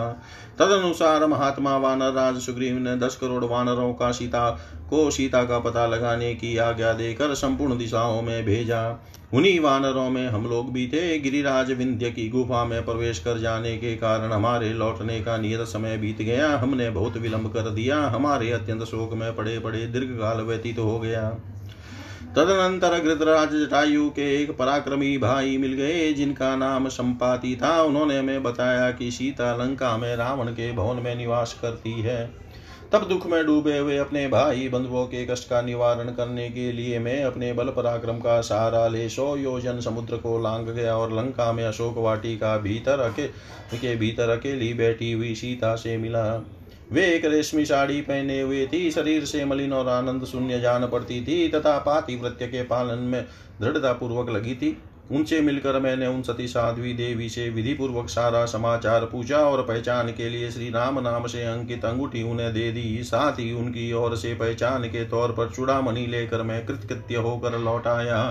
तदनुसार 0.59 1.27
महात्मा 1.27 1.77
वानर 1.77 2.13
राज 2.13 2.41
सुग्रीव 2.41 2.79
ने 2.79 2.97
दस 2.97 3.17
करोड़ 3.17 3.45
वानरों 3.45 3.93
का 3.95 4.11
सीता 4.13 4.51
को 4.91 5.11
सीता 5.11 5.43
का 5.45 5.59
पता 5.59 5.87
लगाने 5.87 6.35
की 6.35 6.57
आज्ञा 6.57 6.93
देकर 6.93 7.35
संपूर्ण 7.35 7.79
दिशाओं 7.79 8.23
में 8.23 8.45
भेजा। 8.45 8.83
उन्हीं 9.37 9.59
वानरों 9.61 10.11
में 10.11 10.29
हम 10.29 10.47
लोग 10.47 10.73
भी 10.73 10.87
थे। 10.89 11.19
गिरिराज 11.19 11.73
विंध्य 11.73 12.11
की 12.11 12.29
गुफा 12.29 12.65
में 12.65 12.85
प्रवेश 12.85 13.19
कर 13.19 13.39
जाने 13.39 13.77
के 13.77 13.97
कारण 13.97 14.33
हमारे 14.33 14.69
लौटने 14.69 15.21
का 15.21 15.37
नियत 15.37 15.61
समय 15.61 15.97
बीत 15.97 16.23
गया। 16.23 16.57
हमने 16.57 16.91
बहुत 16.91 17.17
विलंब 17.17 17.53
कर 17.53 17.69
दिया। 17.71 18.01
हमारे 18.01 18.51
अत्यंत 18.51 18.83
शोक 18.83 19.13
में 19.13 19.37
पड़े 19.37 19.59
पड़े 19.59 19.87
दीर्घ 19.87 20.09
काल 20.09 20.41
व्यतीत 20.41 20.79
हो 20.79 20.99
गया। 20.99 21.29
तदनंतर 22.37 22.99
गृतराज 23.03 23.53
जटायु 23.53 24.09
के 24.11 24.43
एक 24.43 24.51
पराक्रमी 24.51 25.19
भाई 25.19 25.57
मिल 25.57 25.73
गए, 25.73 26.13
जिनका 26.13 26.57
नाम 26.57 26.89
संपाति 26.89 27.59
था। 27.63 27.83
उन्होंने 27.83 28.19
हमें 28.19 28.43
बताया 28.43 28.91
कि 28.91 29.11
सीता 29.11 29.55
लंका 29.57 29.97
में 29.97 30.17
रावण 30.17 30.47
के 30.47 30.73
भवन 30.73 31.03
में 31.03 31.15
निवास 31.15 31.59
करती 31.63 32.01
है। 32.01 32.46
तब 32.93 33.09
दुख 33.09 33.27
में 33.27 33.47
डूबे 33.47 33.79
हुए 33.79 33.97
अपने 33.97 34.29
भाई 34.29 34.69
बंधुओं 34.69 35.05
के 35.07 35.25
कष्ट 35.27 35.49
का 35.49 35.63
निवारण 35.63 36.11
करने 36.11 36.49
के 36.51 36.73
लिए 36.73 36.99
मैं 36.99 37.25
अपने 37.25 37.53
बल 37.53 37.69
पराक्रम 37.69 38.19
का 38.19 38.41
सहारा 38.41 38.89
ले 38.89 39.09
सौ 39.09 39.37
योजन 39.37 39.81
समुद्र 39.81 40.17
को 40.17 40.39
लांग 40.39 40.67
गया 40.67 40.97
और 40.97 41.13
लंका 41.13 41.53
में 41.53 41.65
अशोक 41.65 41.99
वाटी 41.99 42.37
का 42.37 42.57
भीतर 42.59 43.01
अके, 43.01 43.27
के 43.77 43.97
भीतर 43.97 44.29
अकेली 44.29 44.75
बैठी 44.75 45.13
हुई 45.13 45.35
सीता 45.35 45.75
से 45.77 45.97
मिला। 45.97 46.47
वे 46.93 47.07
एक 47.15 47.25
रेशमी 47.25 47.65
साड़ी 47.65 48.01
पहने 48.01 48.41
हुए 48.41 48.67
थी, 48.67 48.91
शरीर 48.91 49.25
से 49.25 49.45
मलिन 49.45 49.73
और 49.73 49.89
आनंद 49.89 50.25
शून्य 50.25 50.61
जान 50.61 50.87
पड़ती 50.87 51.21
थी, 51.21 51.49
तथा 51.49 51.79
पातिव्रत्य 51.79 52.47
के 52.47 52.63
पालन 52.63 52.99
में 52.99 53.25
दृढ़ता 53.61 53.93
पूर्वक 53.93 54.31
लगी 54.31 54.55
थी। 54.55 54.79
उनसे 55.11 55.41
मिलकर 55.41 55.79
मैंने 55.81 56.07
उन 56.07 56.23
सती 56.23 56.47
साध्वी 56.49 56.93
देवी 56.93 57.29
से 57.29 57.49
विधि 57.51 57.75
पूर्वक 57.75 58.09
सारा 58.09 58.45
समाचार 58.47 59.05
पूछा 59.05 59.39
और 59.39 59.63
पहचान 59.63 60.09
के 60.09 60.29
लिए 60.29 60.51
श्री 60.51 60.71
राम 60.71 60.99
नाम 61.01 61.27
से 61.27 61.45
अंकित 61.45 61.85
अंगूठी 61.85 62.23
उन्हें 62.23 62.53
दे 62.55 62.71
दी। 62.73 63.03
साथ 63.03 63.39
ही 63.39 63.53
उनकी 63.53 63.93
ओर 63.93 64.17
से 64.17 64.35
पहचान 64.35 64.85
के 64.85 65.05
तौर 65.05 65.33
पर 65.33 65.51
चूड़ामणि 65.51 66.07
लेकर 66.07 66.43
मैं 66.43 66.65
कृतकृत्य 66.67 67.17
होकर 67.17 67.59
लौट 67.59 67.87
आया। 67.87 68.23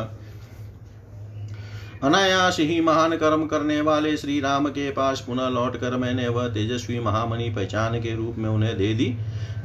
अनायास 2.04 2.58
ही 2.60 2.82
महान 2.82 3.16
कर्म 3.18 3.46
करने 3.46 3.82
वाले 3.82 4.18
श्री 4.18 4.40
राम 4.40 4.68
के 4.68 4.90
पास 4.92 5.20
पुनः 5.20 5.48
लौट 5.50 5.78
कर 5.78 5.96
मैंने 5.98 6.28
वह 6.28 6.48
तेजस्वी 6.48 7.00
महामणि 7.00 7.50
पहचान 7.50 8.00
के 8.00 8.16
रूप 8.16 8.36
में 8.38 8.50
उन्हें 8.50 8.78
दे 8.78 8.94
दी। 8.94 9.18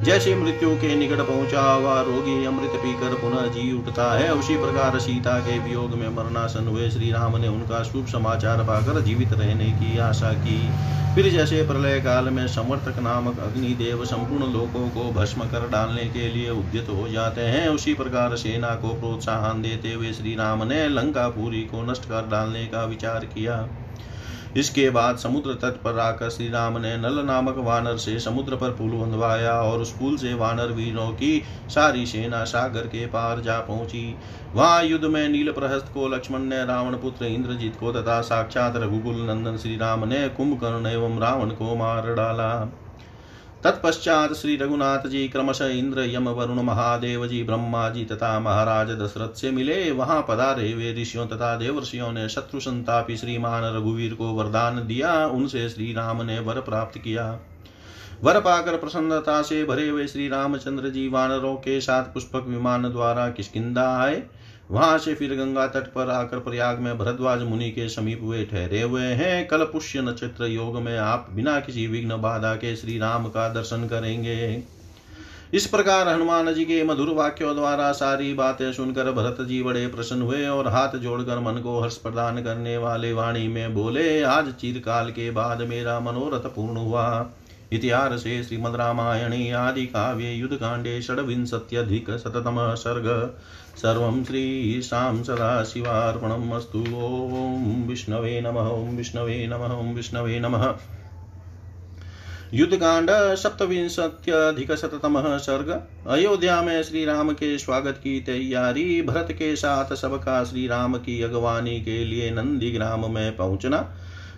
जैसे 0.03 0.35
मृत्यु 0.35 0.69
के 0.75 0.95
निकट 0.95 1.17
पहुँचा 1.17 1.61
हुआ 1.61 2.01
रोगी 2.01 2.45
अमृत 2.45 2.71
पीकर 2.75 3.13
पुनः 3.13 3.45
जी 3.47 3.71
उठता 3.73 4.11
है। 4.19 4.33
उसी 4.33 4.55
प्रकार 4.57 4.99
सीता 4.99 5.39
के 5.39 5.59
वियोग 5.59 5.93
में 5.95 6.09
मरणासन 6.09 6.67
हुए। 6.67 6.89
श्री 6.89 7.11
राम 7.11 7.37
ने 7.37 7.47
उनका 7.47 7.83
शुभ 7.83 8.07
समाचार 8.07 8.63
पाकर 8.63 9.01
जीवित 9.01 9.33
रहने 9.33 9.71
की 9.71 9.97
आशा 9.99 10.33
की। 10.33 10.59
फिर 11.15 11.27
जैसे 11.29 11.61
प्रलय 11.67 11.99
काल 12.01 12.29
में 12.29 12.47
समर्थक 12.47 12.99
नामक 12.99 13.39
अग्निदेव 13.39 14.03
संपूर्ण 14.05 14.51
लोकों 14.53 14.89
को 14.89 15.11
भस्म 15.11 15.45
कर 15.45 15.67
डालने 15.69 16.05
के 16.09 16.27
लिए 16.29 16.49
उद्यत 16.49 16.89
हो 16.89 17.07
जाते 17.07 17.41
हैं, 17.41 17.67
उसी 17.69 17.93
प्रकार 17.93 18.35
सेना 18.35 18.75
को 18.75 18.93
प्रोत्साहन 18.95 19.61
देते 19.61 19.93
हुए 19.93 20.11
श्री 20.13 20.35
राम 20.35 20.63
ने 20.63 20.87
लंकापुरी 20.89 21.63
को 21.65 21.81
नष्ट 21.83 22.05
कर 22.05 22.27
डालने 22.27 22.65
का 22.67 22.83
विचार 22.85 23.25
किया। 23.25 23.57
इसके 24.57 24.89
बाद 24.89 25.17
समुद्र 25.17 25.53
तट 25.53 25.81
पर 25.81 25.99
आकर 25.99 26.29
श्री 26.29 26.49
राम 26.49 26.77
ने 26.77 26.97
नल 26.97 27.19
नामक 27.25 27.57
वानर 27.57 27.97
से 27.97 28.19
समुद्र 28.19 28.55
पर 28.55 28.69
पुल 28.69 28.91
बंधवाया 28.91 29.53
और 29.53 29.79
उस 29.79 29.91
पुल 29.99 30.17
से 30.17 30.33
वानर 30.33 30.71
वीरों 30.71 31.09
की 31.11 31.43
सारी 31.69 32.05
सेना 32.05 32.43
सागर 32.43 32.87
के 32.87 33.05
पार 33.05 33.41
जा 33.41 33.59
पहुँची। 33.59 34.15
वहाँ 34.55 34.83
युद्ध 34.83 35.05
में 35.05 35.29
नील 35.29 35.51
प्रहस्त 35.51 35.91
को 35.93 36.07
लक्ष्मण 36.07 36.39
ने, 36.39 36.65
रावण 36.65 36.95
पुत्र 36.95 37.25
इंद्रजीत 37.25 37.75
को 37.79 37.91
तथा 37.91 38.21
साक्षात 38.21 38.75
रघुकुल 38.75 39.15
नंदन 39.15 39.57
श्री 39.57 39.77
राम 39.77 40.07
ने, 40.07 40.29
कुंभकर्ण 40.29 40.87
एवं 40.87 41.19
रावण 41.19 41.49
को 41.49 41.75
मार 41.75 42.13
डाला। 42.13 42.71
तत्पश्चात 43.63 44.33
श्री 44.33 44.55
रघुनाथ 44.55 45.07
जी 45.07 45.27
क्रमशः 45.27 45.65
इंद्र, 45.65 46.01
यम, 46.01 46.29
वरुण 46.29 46.61
महादेव 46.61 47.27
जी 47.27 47.43
ब्रह्मा 47.43 47.89
जी 47.89 48.05
तथा 48.05 48.39
महाराज 48.39 48.89
दशरथ 48.89 49.37
से 49.37 49.51
मिले। 49.51 49.91
वहाँ 49.91 50.25
पधारे 50.29 50.73
वे 50.73 51.01
ऋषियों 51.01 51.27
तथा 51.27 51.55
देवर्षियों 51.55 52.11
ने 52.11 52.29
शत्रु 52.29 52.59
संतापी 52.59 53.17
श्रीमान 53.17 53.63
रघुवीर 53.63 54.13
को 54.13 54.33
वरदान 54.33 54.87
दिया। 54.87 55.25
उनसे 55.27 55.69
श्री 55.69 55.93
राम 55.93 56.21
ने 56.21 56.39
वर 56.39 56.61
प्राप्त 56.61 56.97
किया। 56.97 57.39
वर 58.23 58.39
पाकर 58.39 58.77
प्रसन्नता 58.77 59.41
से 59.41 59.65
भरे 59.65 59.89
हुए 59.89 60.07
श्री 60.07 60.27
रामचंद्र 60.29 60.89
जी 60.89 61.07
वानरों 61.07 61.55
के 61.55 61.81
साथ 61.81 62.03
पुष्पक 62.03 62.45
विमान 62.47 62.91
द्वारा 62.91 63.29
किसकिदा 63.29 63.97
आए। 63.97 64.23
वहाँ 64.71 64.97
से 64.97 65.13
फिर 65.13 65.33
गंगा 65.35 65.65
तट 65.67 65.87
पर 65.93 66.09
आकर 66.09 66.39
प्रयाग 66.39 66.79
में 66.79 66.97
भरद्वाज 66.97 67.41
मुनि 67.41 67.69
के 67.71 67.87
समीप 67.89 68.19
हुए 68.23 68.43
ठहरे 68.45 68.81
हुए 68.81 69.01
हैं। 69.01 69.47
कल 69.47 69.63
पुष्य 69.63 70.01
नक्षत्र 70.01 70.45
योग 70.45 70.77
में 70.81 70.97
आप 70.97 71.27
बिना 71.31 71.59
किसी 71.59 71.87
विघ्न 71.87 72.17
बाधा 72.21 72.53
के 72.55 72.75
श्री 72.75 72.97
राम 72.97 73.25
का 73.25 73.47
दर्शन 73.49 73.87
करेंगे। 73.87 74.63
इस 75.53 75.65
प्रकार 75.67 76.07
हनुमान 76.07 76.53
जी 76.53 76.63
के 76.65 76.83
मधुर 76.83 77.09
वाक्यों 77.09 77.55
द्वारा 77.55 77.91
सारी 77.91 78.33
बातें 78.33 78.71
सुनकर 78.73 79.11
भरत 79.11 79.37
जी 79.41 79.61
बड़े 79.63 79.85
प्रसन्न 79.87 80.21
हुए 80.21 80.45
और 80.47 80.67
हाथ 80.67 80.97
जोड़कर 80.97 81.39
मन 81.39 81.59
को 81.61 81.79
हर्ष 81.79 81.97
प्रदान 81.97 82.41
करने 82.43 82.77
वाले 82.77 83.11
वाणी 83.13 83.47
में 83.47 83.73
बोले, 83.73 84.21
आज 84.21 84.53
चिरकाल 84.53 85.11
के 85.11 85.29
बाद 85.31 85.61
मेरा 85.61 85.99
मनोरथ 85.99 86.49
पूर्ण 86.49 86.77
हुआ। 86.77 87.33
इतिहास 87.73 88.19
श्रीमद् 88.19 88.75
रामायणे 88.75 89.51
आदि 89.51 89.85
काव्ये 89.85 90.33
युद्धकाण्डे 90.33 91.01
षड्विंशत्यधिकशततमः 91.01 92.75
सर्ग। 92.75 93.37
सर्वं 93.77 94.23
श्रीशां 94.23 95.23
सदाशिवार्पणम् 95.23 96.53
अस्तु। 96.53 96.79
ॐ 96.79 97.83
विष्णवे 97.87 98.41
नमः, 98.41 98.51
ॐ 98.51 98.97
विष्णवे 98.97 99.47
नमः, 99.47 99.57
ॐ 99.57 99.93
विष्णवे 99.93 100.39
नमः। 100.39 100.73
युद्धकांड 102.53 103.35
सप्तविंशत्यधिकशततमः 103.35 105.37
सर्ग। 105.37 105.83
अयोध्या 106.07 106.61
में 106.61 106.83
श्री 106.83 107.05
राम 107.05 107.31
के 107.31 107.57
स्वागत 107.57 107.99
की 108.03 108.21
तैयारी। 108.21 109.01
भरत 109.01 109.27
के 109.31 109.55
साथ 109.55 109.95
सबका 109.95 110.43
श्री 110.43 110.67
राम 110.67 110.97
की 110.97 111.21
अगवानी 111.21 111.81
के 111.81 112.05
लिए 112.05 112.31
नंदी 112.31 112.71
ग्राम 112.71 113.13
में 113.13 113.37
पहुँचना। 113.37 113.95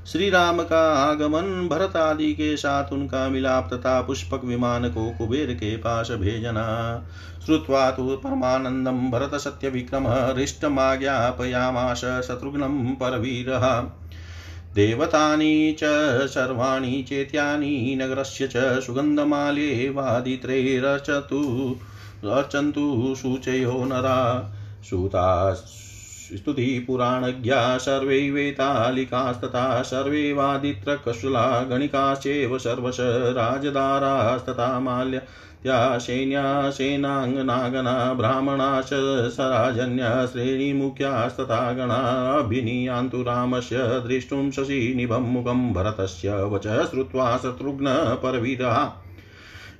श्री 0.08 0.30
राम 0.30 0.63
का 0.63 0.80
आगमन 0.94 1.68
भरत 1.68 1.96
आदि 1.96 2.34
के 2.34 2.58
साथ 2.58 2.92
उनका 2.94 3.30
मिलाप 3.30 3.70
तथा 3.74 4.02
पुष्पक 4.02 4.44
विमान 4.44 4.89
को 4.89 5.10
कुबेर 5.12 5.54
के 5.54 5.78
पास 5.78 6.12
भेजना। 6.12 6.66
श्रुत्वा 7.46 7.92
तु 7.92 8.18
परमानन्दं 8.24 9.12
भरत 9.12 9.36
सत्यविक्रमः 9.36 10.26
हृष्टमाज्ञापयामाश 10.28 12.02
शत्रुघ्नं 12.28 12.96
परवीरः 12.96 13.66
देवतानि 14.76 15.76
च 15.80 15.84
सर्वाणि 16.28 17.06
चेत्यानि 17.10 17.98
नगरस्य 18.02 18.48
च 18.48 18.82
सुगन्धमाल्ये 18.82 19.89
वादित्रैरचतु 19.89 21.42
रचन्तु 22.26 23.16
सूचयो 23.18 23.84
नरा। 23.86 24.20
सूता 24.84 25.54
स्तुतिपुराणज्ञा 26.38 27.78
सर्वे 27.78 28.19
वेतालिकास्तथा 28.32 29.82
सर्वे 29.84 30.32
वादित्रकशुला 30.34 31.46
गणिकाश्चैव 31.63 32.58
सर्वश 32.58 32.98
राजदारास्तथा 33.38 34.67
माल्यत्या 34.80 36.00
सैन्या 36.00 36.72
सेनाङ्गनागना 36.72 38.13
ब्राह्मणाश्च 38.13 38.93
सराजन्या 39.36 40.26
श्रेणीमुख्यास्तथा 40.26 41.62
गणाभिनीयान्तु 41.74 43.22
रामस्य 43.24 43.88
द्रष्टुं 44.00 44.50
शशिनिभं 44.52 45.32
मुखं 45.34 45.72
भरतस्य 45.74 46.43
वच 46.46 46.67
श्रुत्वा 46.89 47.38
शत्रुघ्न 47.38 47.96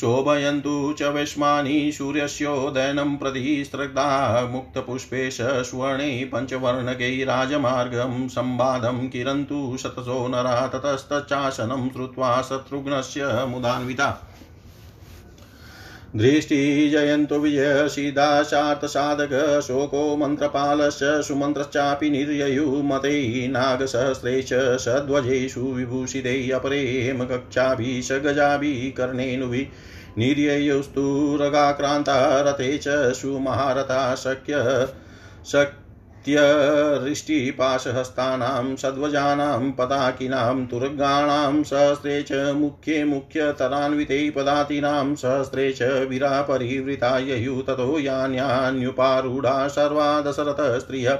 शोभयन्तु 0.00 0.94
च 0.98 1.02
वैश्मानि 1.02 1.92
सूर्यस्योदयनं 1.92 3.16
प्रति 3.16 3.64
स्रग्धा 3.64 4.06
मुक्तपुष्पे 4.46 5.30
सुवर्णे 5.30 6.24
पञ्चवर्णकैराजमार्गं 6.34 8.28
संवादं 8.28 9.08
किरन्तु 9.08 9.76
शतसो 9.80 10.28
नरा 10.28 10.66
ततस्तच्चासनं 10.66 11.88
श्रुत्वा 11.90 12.42
शत्रुघ्नस्य 12.42 13.44
मुदान्विता। 13.48 14.08
दृष्टिजयन्तु 16.16 17.38
साधक 18.88 19.32
शोको 19.66 20.16
मन्त्रपालस्य 20.16 21.22
सुमन्त्रश्चापि 21.22 22.10
निर्ययुमते 22.10 23.48
नागसहस्रेश 23.48 24.50
सध्वजेषु 24.84 25.60
विभूषिते 25.60 26.50
अपरे 26.50 26.80
हेमकक्षाभिः 26.80 28.00
सगजाभिः 28.02 28.90
कर्णेनुभिः 28.96 30.18
निर्ययुस्तु 30.18 31.06
रगाक्रान्ता 31.40 32.18
रथे 32.48 32.76
च 32.78 33.12
सुमहारथा 33.20 34.14
शक्य 34.14 34.88
शक् 35.52 35.83
त्यरिष्टिपाशहस्तानां 36.24 38.76
सद्वजानां, 38.76 39.72
पताकिनां, 39.72 40.66
तुर्गाणां, 40.66 41.62
सहस्रे 41.62 42.22
च 42.22 42.54
मुख्ये 42.54 43.04
मुख्यतरान्विते 43.04 44.30
पदातीनां, 44.30 45.14
सहस्रे 45.14 45.72
च 45.72 45.82
वीरापरिवृता 45.82 47.18
ययु 47.18 47.62
ततो 47.62 47.98
यान्यान्युपारूढा 47.98 49.68
सर्वा 49.68 50.20
दशरथस्त्रियः 50.20 51.18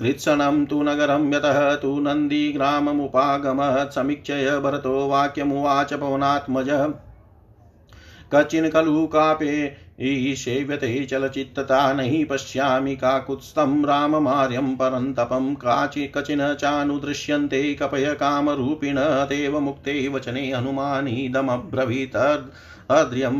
कृत्सनं 0.00 0.64
तु 0.66 0.82
नगरं 0.82 1.32
यतः 1.34 1.74
तु 1.74 1.98
नन्दीग्राममुपागमत् 2.00 3.94
समीक्षय 3.94 4.58
भरतो 4.60 5.08
वाक्यमुवाच 5.08 5.94
पवनात्मज। 5.94 6.70
कचिन् 8.34 8.70
खलु 8.70 9.06
कापे 9.06 9.54
सेव्यते 10.36 11.04
चलचित्तता 11.04 11.92
नहि 11.92 12.24
पश्यामि 12.24 12.96
काकुत्स्थं 12.96 13.84
राममार्यं 13.84 14.74
परन्तपं 14.76 15.54
काचि 15.54 16.06
कचिन 16.06 16.42
चानुदृश्यन्ते 16.54 17.62
कपय 17.74 18.14
कामरूपिण 18.14 18.98
तेव 19.26 19.58
मुक्ते 19.60 19.96
वचने 20.08 20.50
हनुमानीदमब्रवीत् 20.52 22.16
अद्र्यं 22.90 23.38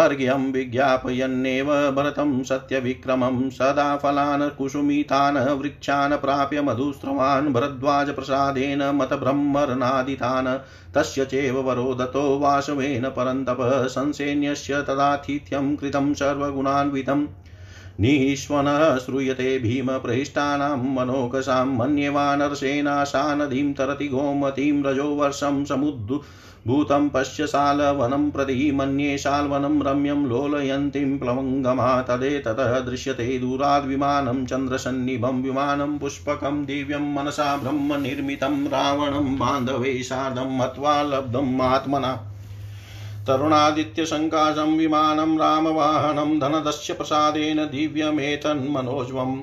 अर्घ्यं 0.00 0.44
विज्ञापयन्नेव 0.52 1.66
भरतं 1.96 2.30
सत्यविक्रमं 2.50 3.48
सदा 3.56 3.84
फलान् 4.02 4.42
कुसुमितान् 4.58 5.36
वृक्षान् 5.60 6.16
प्राप्य 6.22 6.62
मधुस्रवान् 6.68 7.52
भरद्वाजप्रसादेन 7.52 8.82
मतब्रह्मरनादितान् 9.00 10.48
तस्य 10.96 11.24
चैव 11.34 11.58
वरोदतो 11.68 12.24
वासवेन 12.44 13.08
परन्तप 13.18 13.58
संसेन्यस्य 13.96 14.82
तदातिथ्यं 14.88 15.74
कृतं 15.82 16.12
सर्वगुणान्वितम् 16.22 17.26
निःश्वनः 18.00 18.98
श्रूयते 18.98 19.58
भीमप्रहिष्टानां 19.58 20.76
मनोकसां 20.94 21.66
मन्यवानरसेनाशा 21.66 23.34
नदीं 23.34 23.72
तरति 23.74 24.08
गोमतीं 24.08 24.82
रजो 24.82 25.08
वर्षं 25.14 25.64
समुद्दु 25.64 26.20
भूतं 26.66 27.08
पश्य 27.08 27.46
शालवनं 27.46 28.30
प्रति 28.30 28.70
मन्ये 28.72 29.18
शाल्वनं 29.18 29.80
रम्यं 29.82 30.24
लोलयन्तीं 30.26 31.18
प्लवङ्गमा 31.18 32.00
तदेततः 32.02 32.78
दृश्यते 32.80 33.38
दूराद्विमानं 33.38 34.44
चन्द्रसन्निभं 34.46 35.42
विमानं 35.42 35.98
पुष्पकं 35.98 36.64
दिव्यं 36.64 37.14
मनसा 37.14 37.56
ब्रह्मनिर्मितं 37.56 38.64
रावणं 38.66 39.38
बान्धवे 39.38 40.02
सार्धं 40.02 40.56
मत्वा 40.58 41.02
लब्धम् 41.02 41.60
आत्मना 41.60 42.12
तरुणादित्यसङ्काशं 43.26 44.76
विमानं 44.76 45.38
रामवाहनं 45.38 46.38
धनदस्य 46.38 46.92
प्रसादेन 46.92 47.56
दिव्यमेतन्मनोज्वम्। 47.56 49.40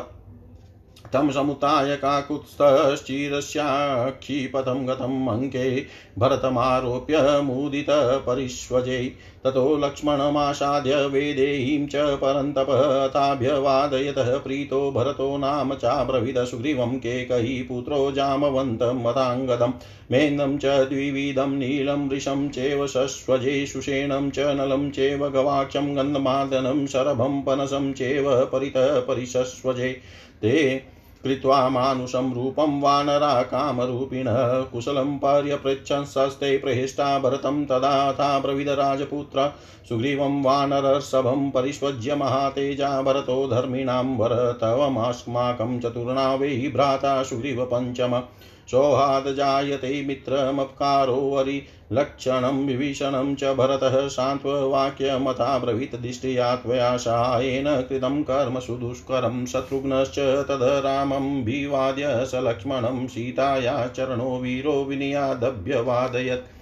तं 1.13 1.31
समुत्थाय 1.31 1.97
काकुत्स्थश्चिरस्याक्षिपथं 1.97 4.89
गतम् 4.89 5.29
अङ्के 5.29 5.87
भरतमारोप्य 6.19 7.41
मुदितपरिष्वजे 7.45 9.17
ततो 9.45 9.77
लक्ष्मणमासाद्य 9.77 11.07
वेदेहीं 11.07 11.87
च 11.87 12.19
परन्तपताभ्यवादयतः 12.23 14.39
प्रीतो 14.39 14.91
भरतो 14.91 15.39
नाम 15.39 15.75
चाब्रवीद 15.75 16.45
सुग्रीवं 16.45 16.99
केकयी 16.99 17.63
पुत्रो 17.63 18.13
जामवन्तं 18.13 19.05
मताङ्गदं 19.05 19.71
मेन्दं 20.11 20.57
च 20.59 20.67
द्विविधं 20.89 21.51
नीलं 21.51 22.09
वृषं 22.09 22.49
चैव 22.49 22.87
सुषेणं 22.87 24.31
च 24.31 24.39
नलं 24.39 24.91
चैव 24.91 25.29
गवाक्षं 25.29 25.97
गन्धमादनं 25.97 26.87
शरभं 26.87 27.43
पनसं 27.43 27.93
चैव 27.93 28.31
परितः 28.45 29.01
परिशस्वजे 29.01 29.93
ते 30.43 30.79
कृत्वा 31.25 31.69
मानुषं 31.69 32.33
रूपं 32.35 32.81
वानरा 32.81 33.43
कामरूपिणः 33.43 34.63
कुशलं 34.63 35.17
पर्यपृच्छंसस्ते 35.19 36.57
प्रहिष्टा 36.59 37.19
भरतं 37.19 37.65
तदा 37.65 38.39
ब्रविदराजपुत्र 38.39 39.49
सुग्रीवं 39.89 40.43
वानरसभं 40.43 41.51
परिष्वज्य 41.51 42.15
महातेजा 42.15 43.01
भरतो 43.03 43.47
धर्मिणां 43.49 44.05
वर 44.17 44.37
तवमस्माकं 44.53 45.79
चतुर्णा 45.81 46.35
वै 46.35 46.57
भ्राता 46.75 47.23
सुग्रीव 47.23 47.65
पञ्चम 48.75 48.87
मित्रमपकारो 49.29 50.07
मित्रमपकारोऽरि 50.07 51.63
लक्षणं 51.93 52.67
विभीषणं 52.67 53.35
च 53.35 53.45
भरतः 53.45 54.09
सान्त्ववाक्यमथा 54.09 55.59
ब्रवीतदिष्ट्या 55.59 56.57
त्वया 56.57 56.97
सहायेन 56.97 57.83
कृतं 57.83 58.23
कर्म 58.23 58.59
सुदुष्करं 58.61 59.47
शत्रुघ्नश्च 59.47 60.19
तद 60.19 60.83
रामं 60.85 61.45
विवाद्य 61.45 62.27
स 62.27 62.35
लक्ष्मणं 62.35 63.07
सीताया 63.07 63.87
चरणो 63.87 64.39
वीरो 64.39 64.85
विनियादभ्यवादयत्। 64.85 66.58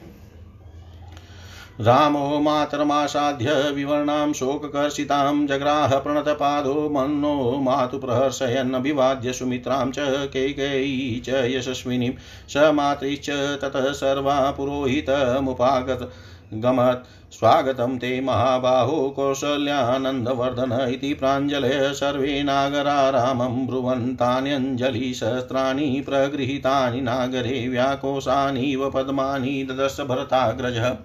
रामो 1.81 2.41
मातरमासाध्य 2.41 3.73
विवर्णां 3.75 4.33
शोककर्षितां 4.33 5.47
जग्राह 5.47 5.99
प्रणतपादो 5.99 6.91
मन्नो 6.91 7.61
मातुप्रहर्षयन्नभिवाद्य 7.61 9.33
सुमित्रां 9.33 9.91
च 9.91 10.29
कैकेयी 10.33 11.23
च 11.27 11.29
यशस्विनीं 11.29 12.13
स 12.49 12.71
मातृश्च 12.75 13.61
ततः 13.65 13.93
सर्वा 13.93 14.51
पुरोहितमुपागत। 14.51 16.11
गमत्। 16.55 17.33
स्वागतं 17.33 17.99
ते 17.99 18.21
महाबाहो 18.21 19.11
कौशल्यानन्दवर्धन 19.11 20.87
इति 20.91 21.15
प्राञ्जलय 21.15 21.95
सर्वे 21.95 22.43
नागरा 22.43 23.11
रामं 23.11 23.67
ब्रुवन्तान्यञ्जलिशस्त्राणि 23.67 26.05
प्रगृहीतानि 26.07 27.01
नागरे 27.01 27.69
व्याकोशानीव 27.69 28.91
पद्मानि 28.91 29.67
ददश 29.71 30.01
भरताग्रजः 30.01 30.97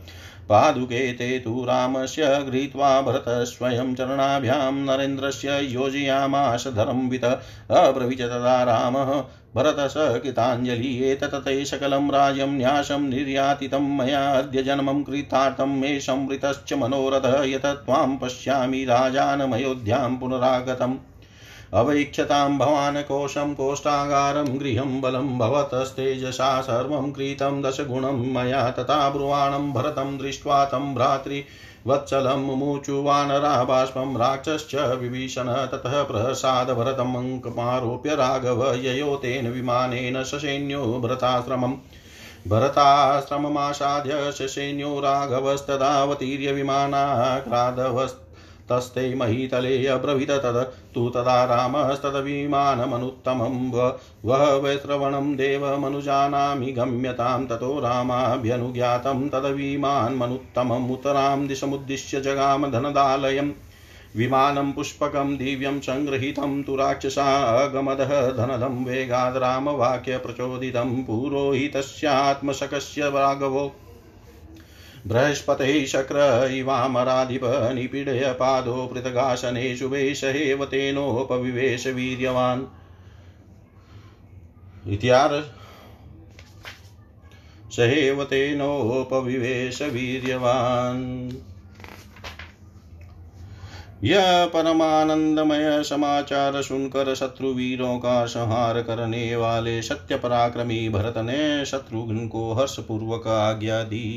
पादुके 0.52 1.14
ते 1.14 1.40
तु 1.40 1.66
रामस्य 1.66 2.28
गृहीत्वा 2.44 3.02
भरतः 3.02 3.44
स्वयं 3.44 3.96
चरणाभ्यां 3.96 4.74
नरेन्द्रस्य 4.74 5.60
योजयामाश 5.62 6.68
धर्मवित 6.68 7.24
अब्रवीच 7.72 8.22
तदा 8.22 8.64
रामः। 8.64 9.12
भरतस 9.56 9.94
कृताञ्जलि 9.98 10.92
एतत् 11.04 11.36
ते 11.36 11.66
सकलं 11.66 12.12
राज्यं 12.12 12.48
न्यासं 12.48 13.10
निर्यातितं। 13.10 13.88
मया 13.98 14.24
अद्य 14.32 14.64
जन्मं 14.64 15.04
कृतार्थं 15.04 15.80
मे 15.80 16.00
संवृतश्च 16.00 16.74
मनोरथ। 16.74 17.46
यत 17.46 17.66
त्वां 17.66 18.18
पश्यामि 18.18 18.84
राजानमयोध्यां 18.86 20.18
पुनरागतम्। 20.18 20.98
अवैक्षतां 21.74 22.58
भवान् 22.58 23.04
कोशं 23.04 23.56
कोष्ठागारं 23.56 24.60
गृहं 24.60 25.02
बलं 25.02 25.40
भवतस्तेजसा 25.40 26.62
सर्वं 26.62 27.12
कृतं 27.12 27.62
दशगुणं 27.62 28.34
मया 28.34 28.70
तथा 28.70 29.10
ब्रुवाणं 29.10 29.74
भरतं 29.74 30.18
दृष्ट्वा 30.18 30.66
तं 30.66 30.96
भ्रातृ 30.96 31.42
वत्सलं 31.88 32.38
मुमुचु 32.38 33.02
वानरा 33.02 33.64
बाष्पं 33.64 34.18
राक्षश्च 34.18 35.00
विभीषण 35.00 35.68
ततः 35.68 36.04
प्रसादभरतमङ्कमारोप्य 36.04 38.16
राघव 38.16 38.76
ययो 38.76 39.16
तेन 39.16 39.52
विमानेन 39.52 40.24
ससैन्यो 40.24 41.00
भरताश्रमम् 41.00 41.76
भरताश्रममासाद्य 42.48 44.32
ससैन्यो 44.32 45.00
राघवस्तदावतीर्य 45.00 46.52
विमानाक्रादवस् 46.52 48.31
तस्ते 48.70 49.16
महीतले 49.16 49.88
अब्रवीत 49.88 50.32
तद। 50.32 50.72
तु 50.96 51.10
तदा 51.10 51.46
रामस्तदविमानमनुत्तमं 51.46 53.88
वह 54.26 54.54
वै 54.54 54.78
श्रवणं 54.78 55.36
देवमनुजानामि 55.36 56.72
गम्यतां 56.72 57.46
ततो 57.46 57.80
रामाभ्यनुज्ञातं 57.80 59.30
तदविमानमनुत्तमम् 59.30 60.92
उत्तरां 60.92 61.48
दिशमुद्दिश्य 61.48 62.22
जगाम 62.22 62.72
धनदालयम्। 62.72 63.52
विमानं 64.16 64.72
पुष्पकं 64.72 65.38
दिव्यं 65.38 65.80
सङ्गृहीतं 65.80 66.64
तु 66.64 66.76
राक्षसागमदः 66.76 68.32
धनदं 68.32 68.86
वेगाद् 68.86 69.38
रामवाक्यप्रचोदितं 69.38 71.04
पुरोहितस्यात्मशकस्य 71.04 73.10
राघवो 73.10 73.72
बृहस्पतिः 75.08 75.86
शक्र 75.86 76.50
इवामराधिप 76.54 77.42
निपीडय 77.76 78.32
पादो 78.40 78.86
पृथगासने 78.88 79.76
शुभे 79.78 80.14
सहेव 80.16 80.66
तेनोपविवेश 80.66 81.88
वीर्यवान् 81.88 82.66
इत्यार 84.90 85.42
सहेव 87.72 88.24
तेनोपविवेश 88.24 89.82
वीर्यवान् 89.82 91.32
यह 94.04 94.46
परमानंदमय 94.46 95.84
समाचार 95.84 96.62
सुनकर 96.62 97.14
शत्रुवीरों 97.16 97.98
का 98.00 98.26
संहार 98.26 98.82
करने 98.82 99.36
वाले 99.36 99.82
सत्य 99.82 100.16
पराक्रमी 100.16 100.88
भरत 100.90 101.18
ने 101.18 101.66
शत्रुघ्न 101.66 102.28
को 102.28 102.54
हर्षपूर्वक 102.54 103.28
आज्ञा 103.28 103.84
दी 103.84 104.08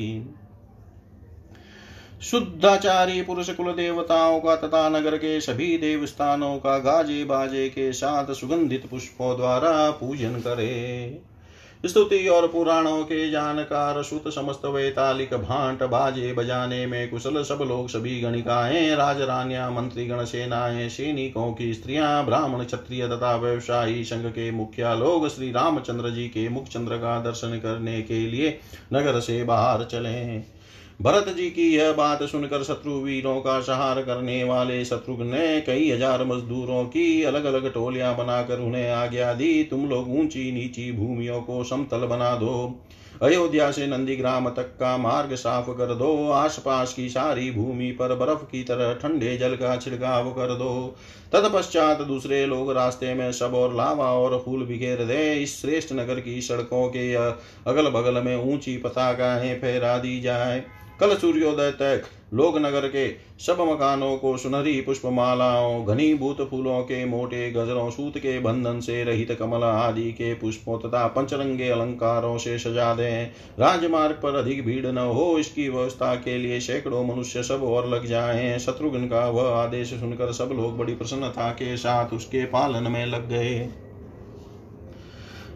शुद्धाचारी 2.22 3.22
पुरुष 3.22 3.50
कुल 3.50 3.72
देवताओं 3.72 4.40
का 4.40 4.56
तथा 4.56 4.88
नगर 4.88 5.16
के 5.16 5.40
सभी 5.40 5.78
देव 5.78 6.06
स्थानों 6.06 6.56
का 6.56 6.78
गाजे 6.78 7.24
बाजे 7.24 7.68
के 7.68 7.92
साथ 7.92 8.32
सुगंधित 8.34 8.86
पुष्पों 8.90 9.36
द्वारा 9.36 9.90
पूजन 9.90 10.34
करे। 10.34 11.20
स्तुति 11.84 12.28
और 12.28 12.46
पुराणों 12.48 13.02
के 13.04 13.30
जानकार, 13.30 14.02
सुत 14.02 14.28
समस्त 14.28 14.64
वैतालिक 14.64 15.34
भांट 15.34 15.82
बाजे 15.82 16.32
बजाने 16.32 16.86
में 16.86 17.10
कुशल 17.10 17.42
सब 17.42 17.58
लोग 17.68 17.88
सभी 17.88 18.20
गणिकाएँ, 18.20 18.94
राजरानिया 18.96 19.70
मंत्री 19.70 20.06
गण 20.06 20.24
सेनाएँ, 20.24 20.88
सैनिकों 20.88 21.52
की 21.52 21.74
स्त्रियाँ, 21.74 22.24
ब्राह्मण, 22.26 22.64
क्षत्रिय 22.64 23.08
तथा 23.08 23.36
व्यवसायी 23.36 24.04
संघ 24.04 24.26
के 24.26 24.50
मुखिया 24.50 24.94
लोग 24.94 25.28
श्री 25.28 25.50
रामचंद्र 25.52 26.10
जी 26.10 26.28
के 26.28 26.48
मुख 26.48 26.68
चंद्र 26.68 26.96
का 26.96 27.20
दर्शन 27.20 27.58
करने 27.58 28.02
के 28.02 28.26
लिए 28.26 28.58
नगर 28.92 29.20
से 29.20 29.42
बाहर 29.44 29.84
चले। 29.84 30.54
भरत 31.00 31.28
जी 31.28 31.48
की 31.50 31.68
यह 31.68 31.92
बात 31.92 32.22
सुनकर 32.22 32.62
शत्रु 32.62 32.92
वीरों 32.94 33.40
का 33.40 33.60
सहार 33.60 34.00
करने 34.02 34.42
वाले 34.44 34.84
शत्रु 34.84 35.16
ने 35.20 35.60
कई 35.60 35.90
हज़ार 35.90 36.24
मजदूरों 36.24 36.84
की 36.84 37.22
अलग 37.22 37.44
अलग 37.44 37.72
टोलियाँ 37.72 38.16
बनाकर 38.16 38.58
उन्हें 38.58 38.90
आज्ञा 38.90 39.32
दी, 39.32 39.62
तुम 39.64 39.88
लोग 39.88 40.10
ऊँची 40.10 40.50
नीची 40.52 40.90
भूमियों 40.92 41.40
को 41.42 41.62
समतल 41.64 42.06
बना 42.06 42.34
दो। 42.36 42.80
अयोध्या 43.22 43.70
से 43.70 43.86
नंदीग्राम 43.86 44.48
तक 44.48 44.70
का 44.76 44.96
मार्ग 44.96 45.34
साफ़ 45.34 45.70
कर 45.70 45.94
दो। 45.94 46.30
आसपास 46.30 46.92
की 46.92 47.08
सारी 47.08 47.50
भूमि 47.50 47.90
पर 47.90 48.14
बर्फ़ 48.16 48.44
की 48.44 48.62
तरह 48.64 48.94
ठंडे 48.94 49.36
जल 49.36 49.54
का 49.56 49.76
छिड़काव 49.76 50.30
कर 50.30 50.54
दो। 50.54 50.94
तत्पश्चात 51.32 52.00
दूसरे 52.02 52.44
लोग 52.46 52.70
रास्ते 52.72 53.12
में 53.14 53.30
सब 53.32 53.54
और 53.54 53.74
लावा 53.74 54.12
और 54.12 54.40
फूल 54.44 54.64
बिखेर 54.64 55.04
दे। 55.04 55.32
इस 55.34 55.60
श्रेष्ठ 55.60 55.92
नगर 55.92 56.20
की 56.20 56.40
सड़कों 56.42 56.86
के 56.88 57.12
अगल 57.14 57.90
बगल 57.90 58.22
में 58.22 58.36
ऊँची 58.44 58.76
पताकाएँ 58.76 59.54
फहरा 59.54 59.96
दी 59.98 60.20
जाए। 60.20 60.64
कल 61.00 61.14
सूर्योदय 61.16 61.70
तक 61.70 62.02
लोग 62.34 62.58
नगर 62.58 62.86
के 62.88 63.08
सब 63.38 63.60
मकानों 63.60 64.16
को 64.16 64.36
सुनहरी 64.36 64.80
पुष्प 64.80 65.06
मालाओं 65.06 65.84
घनीभूत 65.86 66.36
फूलों 66.50 66.80
के 66.82 67.04
मोटे 67.04 67.50
गजरों 67.50 67.90
सूत 67.90 68.18
के 68.18 68.38
बंधन 68.40 68.80
से 68.80 69.02
रहित 69.04 69.32
कमल 69.32 69.62
आदि 69.62 70.12
के 70.12 70.34
पुष्पों 70.34 70.78
तथा 70.78 71.06
पंचरंगे 71.06 71.68
अलंकारों 71.68 72.38
से 72.38 72.58
सजा 72.58 72.94
दें। 72.94 73.30
राजमार्ग 73.58 74.14
पर 74.14 74.34
अधिक 74.34 74.64
भीड़ 74.66 74.86
न 74.86 74.98
हो, 74.98 75.38
इसकी 75.38 75.68
व्यवस्था 75.68 76.14
के 76.14 76.38
लिए 76.38 76.60
सैकड़ों 76.60 77.04
मनुष्य 77.04 77.42
सब 77.42 77.62
और 77.62 77.88
लग 77.88 78.06
जाएँ। 78.06 78.58
शत्रुघ्न 78.58 79.06
का 79.06 79.28
वह 79.28 79.54
आदेश 79.56 79.94
सुनकर 79.94 80.32
सब 80.32 80.50
लोग 80.52 80.78
बड़ी 80.78 80.94
प्रसन्नता 80.94 81.50
के 81.50 81.76
साथ 81.76 82.14
उसके 82.14 82.44
पालन 82.44 82.90
में 82.92 83.06
लग 83.06 83.28
गए। 83.28 83.68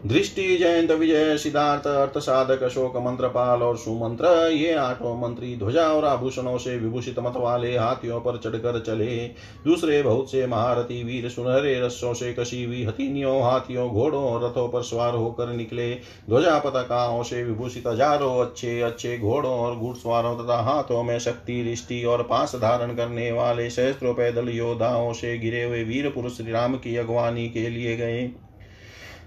दृष्टि 0.07 0.43
जयंत 0.59 0.91
विजय, 0.91 1.37
सिद्धार्थ 1.39 1.87
अर्थ 1.87 2.19
साधक 2.19 2.63
अशोक, 2.63 2.97
मंत्रपाल 2.97 3.63
और 3.63 3.77
सुमंत्र। 3.77 4.27
ये 4.51 4.75
आठों 4.75 5.17
मंत्री 5.21 5.57
ध्वजा 5.57 5.87
और 5.87 6.05
आभूषणों 6.05 6.57
से 6.59 6.77
विभूषित 6.79 7.19
मत 7.19 7.35
वाले 7.37 7.77
हाथियों 7.77 8.21
पर 8.21 8.37
चढ़कर 8.37 8.79
चले। 8.81 9.17
दूसरे 9.65 10.03
बहुत 10.03 10.31
से 10.31 10.47
महारथी 10.47 11.03
वीर 11.05 11.29
सुनहरे 11.31 11.75
रस्सों 11.81 12.13
से 12.15 12.33
कशी 12.35 12.63
हुई 12.65 12.85
हथीनियों, 12.85 13.43
हाथियों, 13.43 13.89
घोड़ों 13.91 14.23
और 14.23 14.45
रथों 14.45 14.69
पर 14.69 14.83
सवार 14.83 15.15
होकर 15.15 15.53
निकले। 15.53 15.93
ध्वजा 16.29 16.59
पताकाओं 16.59 17.23
से 17.23 17.43
विभूषित 17.45 17.87
हज़ारों 17.87 18.35
अच्छे 18.41 18.81
अच्छे 18.83 19.19
घोड़ों 19.19 19.53
और 19.53 19.77
घुड़सवारों 19.77 20.37
तथा 20.37 20.63
हाथों 20.65 21.03
में 21.03 21.19
शक्ति, 21.19 21.63
रिष्टि 21.63 22.05
और 22.05 22.23
पास 22.23 22.57
धारण 22.57 22.97
करने 22.97 23.31
वाले 23.33 23.71
सहस्त्रों 23.71 24.15
पैदल 24.15 24.49
योद्धाओं 24.49 25.13
से 25.13 25.39
गिरे 25.39 25.63
हुए 25.63 25.85
वीर 25.85 26.09
पुरुष 26.09 26.37
श्री 26.37 26.53
राम 26.53 26.77
की 26.77 26.97
अगवानी 26.97 27.49
के 27.49 27.69
लिए 27.69 27.97
गए। 27.97 28.31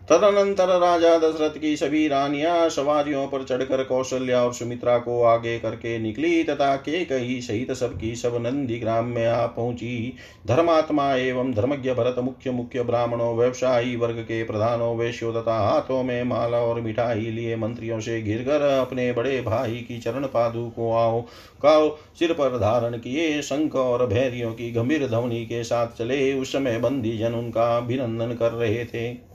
तदनंतर 0.10 0.68
राजा 0.80 1.18
दशरथ 1.18 1.58
की 1.62 1.76
सभी 1.78 2.08
रानियाँ 2.08 2.70
सवारियों 2.70 3.28
पर 3.28 3.44
चढ़कर 3.44 3.84
कौशल्या 3.84 4.42
और 4.44 4.54
सुमित्रा 4.54 4.98
को 4.98 5.22
आगे 5.24 5.58
करके 5.60 5.98
निकली 6.00 6.44
तथा 6.44 6.76
के 6.76 7.04
कही 7.06 7.40
सहित 7.42 7.72
सबकी 7.72 8.16
सब 8.16 8.36
नंदी 8.42 8.80
ग्राम 8.80 9.06
में 9.06 9.26
आ 9.28 9.46
पहुँची। 9.46 10.14
धर्मात्मा 10.48 11.14
एवं 11.16 11.54
धर्मज्ञ 11.54 11.94
भरत 11.94 12.20
मुख्य 12.20 12.52
मुख्य 12.52 12.84
ब्राह्मणों, 12.84 13.36
व्यवसायी 13.36 13.96
वर्ग 13.96 14.20
के 14.22 14.44
प्रधानों, 14.44 14.96
वैश्यो 14.98 15.32
तथा 15.32 15.58
हाथों 15.60 16.04
में 16.04 16.24
माला 16.24 16.58
और 16.58 16.82
मिठाई 16.82 17.32
लिए 17.32 17.56
मंत्रियों 17.56 18.00
से 18.00 18.22
घिर 18.22 18.44
कर 18.44 18.62
अपने 18.72 19.12
बड़े 19.14 19.42
भाई 19.42 19.86
की 19.88 20.00
चरण 20.00 20.26
पादु 20.26 20.70
को 20.76 20.94
आओ, 20.94 21.22
काओ, 21.62 21.90
सिर 22.20 22.34
पर 22.34 22.58
धारण 22.60 22.98
किए, 22.98 23.42
शंख 23.42 23.76
और 23.76 24.08
भैरियों 24.08 24.54
की 24.54 24.72
गंभीर 24.72 25.08
ध्वनि 25.08 25.46
के 25.46 25.64
साथ 25.64 25.98
चले। 25.98 26.34
उस 26.34 26.52
समय 26.52 26.80
बंदी 26.80 27.18
जन 27.18 27.34
उनका 27.34 27.76
अभिनंदन 27.78 28.36
कर 28.36 28.52
रहे 28.52 28.86
थे। 28.86 29.31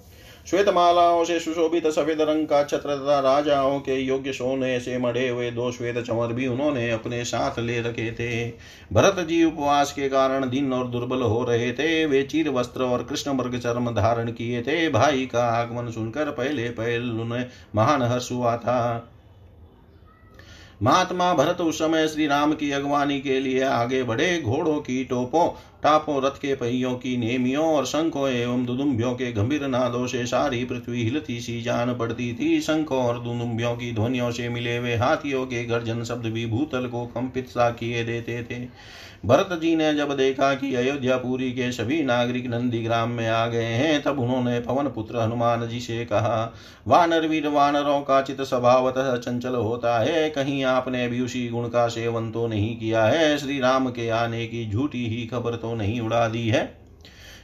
श्वेत 0.46 0.68
मालाओं 0.68 1.24
से 1.24 1.38
सुशोभित 1.40 1.86
सफ़ेद 1.86 2.20
रंग 2.20 2.46
का 2.46 2.62
छत्र 2.64 2.96
तथा 2.96 3.18
राजाओं 3.20 3.78
के 3.80 3.94
योग्य 3.94 4.32
सोने 4.32 4.78
से 4.80 4.98
मढ़े 4.98 5.28
हुए 5.28 5.50
दो 5.50 5.70
श्वेत 5.72 5.98
चमर 5.98 6.32
भी 6.32 6.46
उन्होंने 6.46 6.90
अपने 6.90 7.24
साथ 7.24 7.58
ले 7.58 7.80
रखे 7.80 8.10
थे। 8.12 8.46
भरत 8.92 9.18
जी 9.28 9.42
उपवास 9.44 9.92
के 9.92 10.08
कारण 10.08 10.48
दिन 10.50 10.72
और 10.72 10.86
दुर्बल 10.88 11.22
हो 11.22 11.42
रहे 11.44 11.72
थे। 11.72 12.06
वे 12.06 12.22
चीर 12.22 12.48
वस्त्र 12.48 12.82
और 12.82 13.04
कृष्ण 13.04 13.30
वर्ग 13.30 13.58
चरम 13.58 13.90
धारण 13.90 14.32
किए 14.32 14.62
थे। 14.62 14.88
भाई 14.88 15.26
का 15.26 15.48
आगमन 15.50 15.90
सुनकर 15.90 16.30
पहले 16.30 16.68
पहल 16.70 17.10
उन्हें 17.10 17.46
महान 17.74 18.02
हर्ष 18.02 18.32
हुआ 18.32 18.56
था। 18.56 19.12
महात्मा 20.82 21.34
भरत 21.34 21.60
उस 21.60 21.78
समय 21.78 22.08
श्री 22.08 22.26
राम 22.26 22.52
की 22.52 22.70
अगवानी 22.70 23.20
के 23.20 23.40
लिए 23.40 23.62
आगे 23.62 24.02
बढ़े। 24.02 24.42
घोड़ों 24.42 24.80
की 24.80 25.04
टोपों, 25.04 25.48
टापों, 25.82 26.22
रथ 26.22 26.30
के 26.30 26.54
पहियों 26.54 26.94
की 26.94 27.16
नेमियों 27.16 27.64
और 27.64 27.86
शंखों 27.86 28.28
एवं 28.28 28.64
दुदुम्बियों 28.66 29.12
के 29.14 29.32
गंभीर 29.32 29.66
नादों 29.68 30.06
से 30.06 30.26
सारी 30.26 30.64
पृथ्वी 30.64 31.04
हिलती 31.04 31.40
सी 31.40 31.62
जान 31.62 31.94
पड़ती 31.94 32.32
थी। 32.32 32.60
शंखों 32.60 32.98
और 32.98 33.18
दुदुम्बियों 33.18 33.76
की 33.76 33.92
ध्वनियों 33.92 34.30
से 34.30 34.48
मिले 34.48 34.76
हुए 34.76 34.96
हाथियों 34.96 35.46
के 35.46 35.64
गर्जन 35.64 36.04
शब्द 36.04 36.26
भी 36.26 36.46
भूतल 36.46 36.86
को 36.86 37.06
कंपित 37.06 37.48
सा 37.48 37.70
किए 37.70 38.04
देते 38.04 38.42
थे। 38.42 38.68
भरत 39.26 39.48
जी 39.62 39.76
ने 39.76 39.94
जब 39.94 40.16
देखा 40.16 40.54
कि 40.54 40.74
अयोध्यापुरी 40.74 41.50
के 41.52 41.72
सभी 41.72 42.02
नागरिक 42.02 42.46
नंदीग्राम 42.46 43.08
में 43.08 43.28
आ 43.28 43.46
गए 43.46 43.64
हैं, 43.64 44.02
तब 44.02 44.20
उन्होंने 44.20 44.60
पवन 44.60 44.88
पुत्र 44.88 45.16
हनुमान 45.16 45.68
जी 45.68 45.80
से 45.80 46.04
कहा, 46.04 46.54
वानर 46.88 47.26
वीर 47.26 47.48
वानरों 47.48 48.00
का 48.00 48.22
चित 48.22 48.40
स्वभावतः 48.40 49.16
चंचल 49.16 49.54
होता 49.54 49.98
है। 49.98 50.30
कहीं 50.30 50.64
आपने 50.64 51.08
भी 51.08 51.20
उसी 51.20 51.48
गुण 51.48 51.68
का 51.68 51.88
सेवन 51.88 52.30
तो 52.30 52.46
नहीं 52.46 52.76
किया 52.76 53.04
है? 53.04 53.38
श्री 53.38 53.60
राम 53.60 53.90
के 53.90 54.08
आने 54.08 54.46
की 54.46 54.70
झूठी 54.70 55.06
ही 55.06 55.26
खबर 55.26 55.56
तो 55.56 55.74
नहीं 55.74 56.00
उड़ा 56.00 56.28
दी 56.28 56.48
है? 56.48 56.85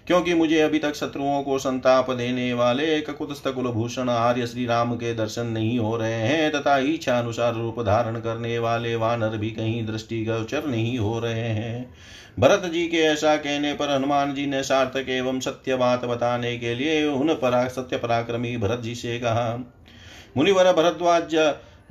क्योंकि 0.06 0.34
मुझे 0.34 0.60
अभी 0.60 0.78
तक 0.78 0.94
शत्रुओं 0.94 1.42
को 1.42 1.58
संताप 1.58 2.10
देने 2.10 2.52
वाले 2.52 3.00
ककुतस्थ 3.00 3.48
कुलभूषण 3.48 4.08
आर्य 4.08 4.46
श्री 4.46 4.66
राम 4.66 4.94
के 4.94 5.14
दर्शन 5.14 5.46
नहीं 5.46 5.78
हो 5.78 5.96
रहे 5.96 6.12
हैं, 6.12 6.50
तथा 6.52 6.76
इच्छा 6.78 7.18
अनुसार 7.18 7.54
रूप 7.54 7.80
धारण 7.80 8.20
करने 8.20 8.58
वाले 8.58 8.94
वानर 8.96 9.36
भी 9.36 9.50
कहीं 9.50 9.84
दृष्टि 9.86 10.24
गोचर 10.24 10.66
नहीं 10.66 10.98
हो 10.98 11.18
रहे 11.18 11.48
हैं। 11.50 11.94
भरत 12.38 12.64
जी 12.64 12.86
के 12.88 12.96
ऐसा 12.96 13.36
कहने 13.36 13.72
पर 13.72 13.90
हनुमान 13.90 14.34
जी 14.34 14.46
ने 14.46 14.62
सार्थक 14.62 15.08
एवं 15.08 15.40
सत्य 15.40 15.76
बात 15.76 16.04
बताने 16.04 16.56
के 16.58 16.74
लिए 16.74 17.04
उन 17.04 17.34
परा, 17.34 17.66
सत्य 17.68 17.96
पराक्रमी 17.96 18.56
भरत 18.56 18.80
जी 18.80 18.94
से 18.94 19.18
कहा, 19.18 19.58
मुनिवर 20.36 20.72
भरद्वाज 20.72 21.34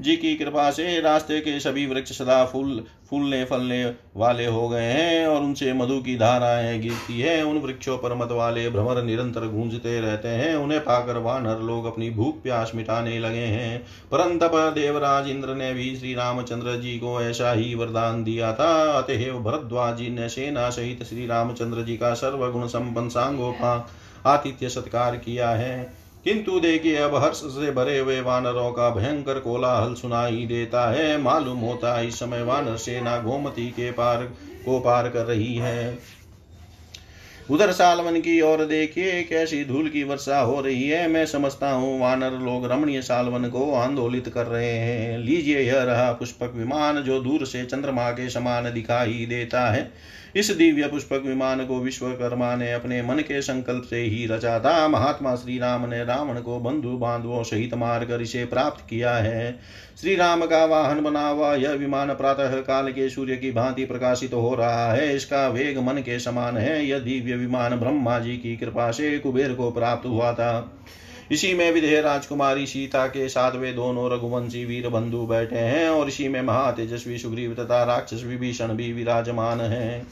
जी 0.02 0.16
की 0.18 0.36
कृपा 0.36 0.72
से 0.72 1.02
रास्ते 1.02 1.40
के 1.40 1.60
सभी 1.60 1.86
वृक्ष 1.86 2.12
सदा 2.12 2.46
फूल, 2.46 2.84
फूलने, 3.10 3.44
फलने 3.46 3.94
वाले 4.18 4.46
हो 4.46 4.70
गए 4.70 4.84
हैं 4.84 5.28
और 5.28 5.42
उनसे 5.42 5.74
मधु 5.74 6.00
की 6.00 6.16
धाराएँ 6.16 6.80
गिरती 6.80 7.20
है। 7.20 7.44
उन 7.44 7.58
वृक्षों 7.58 7.98
पर 7.98 8.14
मत 8.14 8.32
वाले 8.32 8.70
भ्रमर 8.70 9.04
निरंतर 9.04 9.48
गूंजते 9.48 10.00
रहते 10.02 10.28
हैं। 10.28 10.56
उन्हें 10.56 10.82
पाकर 10.82 11.18
वानर 11.18 11.60
लोग 11.60 11.86
अपनी 11.86 12.10
भूख 12.10 12.42
प्यास 12.44 12.72
मिटाने 12.76 13.20
लगे 13.20 13.46
हैं। 13.46 13.80
परंतप 14.12 14.52
देवराज 14.76 15.30
इंद्र 15.30 15.56
ने 15.56 15.74
भी 15.74 15.96
श्री 15.96 16.14
रामचंद्र 16.14 16.76
जी 16.82 16.98
को 16.98 17.22
ऐसा 17.22 17.52
ही 17.52 17.76
वरदान 17.76 18.24
दिया 18.24 18.54
था। 18.54 18.92
अतएव 18.92 19.40
भरद्वाज 19.40 19.98
जी 19.98 20.10
ने 20.10 20.30
सेना 20.30 20.70
सहित 20.70 21.04
श्री 21.04 21.28
रामचंद्र 21.28 21.82
जी 21.82 21.98
का 21.98 22.14
सर्वगुण 22.14 22.68
संपन्न 22.68 23.10
सांगोपा 23.10 23.90
आतिथ्य 24.26 24.70
सत्कार 24.70 25.16
किया 25.16 25.50
है। 25.50 26.01
किंतु 26.24 26.60
देखिए, 26.60 26.96
अब 26.96 27.16
हर्ष 27.16 27.38
से 27.38 27.72
भरे 27.72 28.00
हुए 28.00 28.22
वानरों 28.22 28.72
का 28.72 28.90
भयंकर 28.90 29.40
कोलाहल 29.40 29.94
सुनाई 29.94 30.46
देता 30.46 30.92
है। 30.92 31.22
मालूम 31.22 31.58
होता 31.58 31.98
है, 31.98 32.08
इस 32.08 32.16
समय 32.16 32.44
वानर 32.44 32.76
सेना 32.76 33.18
गोमती 33.18 33.68
के 33.70 33.92
पार, 33.92 34.24
को 34.66 34.80
पार 34.80 35.10
कर 35.10 35.26
रही 35.26 35.56
है। 35.56 36.00
उधर 37.52 37.72
सालवन 37.72 38.20
की 38.20 38.42
ओर 38.42 38.66
देखिए, 38.66 39.24
कैसी 39.24 39.66
धूल 39.66 39.90
की 39.90 40.04
वर्षा 40.04 40.40
हो 40.40 40.62
रही 40.62 40.90
है। 40.90 41.08
मैं 41.08 41.26
समझता 41.26 41.72
हूँ, 41.72 42.02
वानर 42.02 42.32
लोग 42.32 42.72
रमणीय 42.72 43.02
सालवन 43.02 43.50
को 43.50 43.74
आंदोलित 43.74 44.30
कर 44.30 44.46
रहे 44.46 44.72
हैं। 44.72 45.20
लीजिए 45.20 45.60
यह 45.60 45.84
रहा 45.84 46.12
पुष्पक 46.12 46.54
विमान, 46.56 47.02
जो 47.02 47.20
दूर 47.20 47.46
से 47.46 47.66
चंद्रमा 47.66 48.12
के 48.12 48.30
समान 48.30 48.74
दिखाई 48.74 49.26
देता 49.30 49.72
है। 49.72 49.92
इस 50.36 50.52
दिव्य 50.52 50.88
पुष्पक 50.88 51.24
विमान 51.26 51.66
को 51.66 51.80
विश्वकर्मा 51.80 52.56
ने 52.56 52.72
अपने 52.74 53.02
मन 53.02 53.16
के 53.16 53.42
संकल्प 53.42 53.84
से 53.84 54.02
ही 54.02 54.26
रचा 54.28 54.60
था। 54.60 54.88
महात्मा 54.88 55.36
श्री 55.36 55.58
राम 55.60 55.90
ने 55.90 56.04
रावण 56.04 56.40
को 56.40 56.60
बंधु 56.60 56.90
बांधवों 56.90 57.44
सहित 57.44 57.74
मारकर 57.74 58.22
इसे 58.22 58.46
प्राप्त 58.46 58.86
किया 58.90 59.16
है। 59.16 59.60
श्री 60.02 60.16
राम 60.16 60.46
का 60.46 60.66
वाहन 60.66 61.02
बना 61.02 61.28
हुआ 61.28 61.56
यह 61.56 61.72
विमान 61.72 62.14
प्रातः 62.14 62.56
काल 62.62 62.92
के 62.92 63.10
सूर्य 63.10 63.36
की 63.36 63.52
भांति 63.52 63.86
प्रकाशित 63.86 64.32
तो 64.32 64.42
हो 64.42 64.56
रहा 64.56 64.94
है। 64.94 65.16
इसका 65.16 65.48
वेग 65.48 65.78
मन 65.78 65.94
के 65.94 66.20
समान 66.20 66.58
है। 66.58 66.86
यह 66.86 67.00
दिव्य 67.00 67.36
विमान 67.36 67.76
ब्रह्मा 67.76 68.20
जी 68.20 68.38
की 68.38 68.58
कृपा 68.58 68.92
से 68.92 69.18
कुबेर 69.20 69.54
को 69.54 69.72
प्राप्त 69.72 70.06
हुआ 70.06 70.34
था। 70.34 70.78
इसी 71.32 71.54
में 71.54 71.72
विधेय 71.72 72.02
राजकुमारी 72.02 72.66
सीता 72.68 73.06
के 73.08 73.30
साथ 73.30 73.52
वे 73.52 73.72
दोनों 73.74 74.12
रघुवंशी 74.12 74.64
वीर 74.66 74.90
बंधु 74.90 75.26
बैठे 75.26 75.56
हैं 75.56 75.90
और 75.90 76.08
इसी 76.08 76.28
में 76.28 76.42
महातेजस्वी 76.42 77.18
सुग्रीव 77.18 77.54
तथा 77.54 77.84
राक्षस 77.84 78.24
विभीषण 78.24 78.68
भी 78.68 78.92
विराजमान 78.94 79.62
है। 79.62 80.08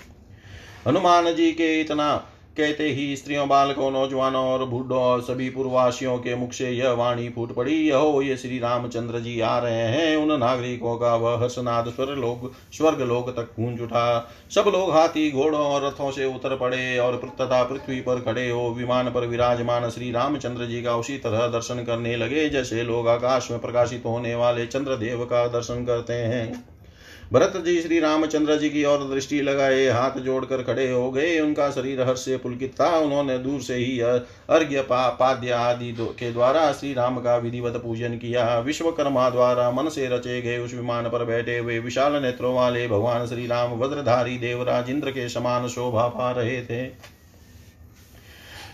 हनुमान 0.87 1.33
जी 1.35 1.51
के 1.51 1.81
इतना 1.81 2.07
कहते 2.57 2.83
ही 2.85 3.15
स्त्रियों, 3.15 3.47
बालकों, 3.49 3.89
नौजवानों 3.91 4.43
और 4.43 4.63
बूढ़ों 4.65 4.99
और 4.99 5.21
सभी 5.21 5.49
पूर्ववासियों 5.49 6.17
के 6.17 6.35
मुख 6.35 6.53
से 6.53 6.69
यह 6.69 6.91
वाणी 6.91 7.27
फूट 7.29 7.53
पड़ी, 7.55 7.75
यहो, 7.79 8.21
ये 8.21 8.37
श्री 8.37 8.57
रामचंद्र 8.59 9.19
जी 9.19 9.39
आ 9.39 9.57
रहे 9.59 9.83
हैं। 9.87 10.15
उन 10.17 10.37
नागरिकों 10.39 10.95
का 10.97 11.15
वह 11.15 11.37
हर्षनाद 11.41 11.89
स्वर 11.89 12.15
लोग, 12.15 12.51
स्वर्ग 12.73 13.01
लोग 13.01 13.29
तक 13.35 13.51
गूंज 13.59 13.81
उठा। 13.81 14.29
सब 14.55 14.65
लोग 14.67 14.91
हाथी, 14.91 15.29
घोड़ों 15.31 15.61
और 15.61 15.85
रथों 15.85 16.09
से 16.11 16.25
उतर 16.25 16.55
पड़े 16.55 16.97
और 16.97 17.15
तथा 17.41 17.63
पृथ्वी 17.63 17.99
पर 18.01 18.21
खड़े 18.21 18.49
हो 18.49 18.69
विमान 18.69 19.09
पर 19.09 19.27
विराजमान 19.27 19.89
श्री 19.89 20.11
रामचंद्र 20.11 20.65
जी 20.65 20.81
का 20.83 20.95
उसी 20.95 21.17
तरह 21.17 21.47
दर्शन 21.47 21.83
करने 21.83 22.15
लगे, 22.17 22.49
जैसे 22.49 22.83
लोग 22.83 23.07
आकाश 23.07 23.51
में 23.51 23.59
प्रकाशित 23.59 24.03
होने 24.05 24.35
वाले 24.35 24.65
चंद्रदेव 24.65 25.23
का 25.25 25.47
दर्शन 25.47 25.85
करते 25.85 26.13
हैं। 26.13 26.78
भरत 27.33 27.53
जी, 27.57 27.81
श्री 27.81 27.99
रामचंद्र 27.99 28.55
जी 28.57 28.69
की 28.69 28.83
ओर 28.85 28.99
दृष्टि 29.09 29.41
लगाए, 29.41 29.85
हाथ 29.87 30.19
जोड़कर 30.19 30.61
खड़े 30.63 30.89
हो 30.91 31.09
गए। 31.11 31.39
उनका 31.39 31.69
शरीर 31.71 32.01
हर्ष 32.01 32.19
से 32.19 32.37
पुलकित 32.37 32.73
था। 32.81 32.87
उन्होंने 32.97 33.37
दूर 33.37 33.61
से 33.61 33.75
ही 33.75 33.99
अर्घ्य 33.99 34.81
पाद्य 34.91 35.51
आदि 35.51 35.91
के 35.99 36.31
द्वारा 36.31 36.71
श्री 36.71 36.93
राम 36.93 37.19
का 37.19 37.35
विधिवत 37.37 37.77
पूजन 37.77 38.15
किया। 38.15 38.57
विश्वकर्मा 38.59 39.29
द्वारा 39.29 39.69
मन 39.71 39.89
से 39.89 40.07
रचे 40.07 40.41
गए 40.41 40.57
उस 40.57 40.73
विमान 40.73 41.09
पर 41.09 41.25
बैठे 41.25 41.57
हुए 41.57 41.79
विशाल 41.79 42.21
नेत्रों 42.21 42.55
वाले 42.55 42.87
भगवान 42.87 43.27
श्री 43.27 43.47
राम, 43.47 43.71
वज्रधारी 43.71 44.37
देवराज, 44.37 44.89
इंद्र 44.89 45.11
के 45.11 45.29
समान 45.29 45.67
शोभा 45.67 46.07
पा 46.07 46.31
रहे 46.31 46.61
थे। 46.61 46.85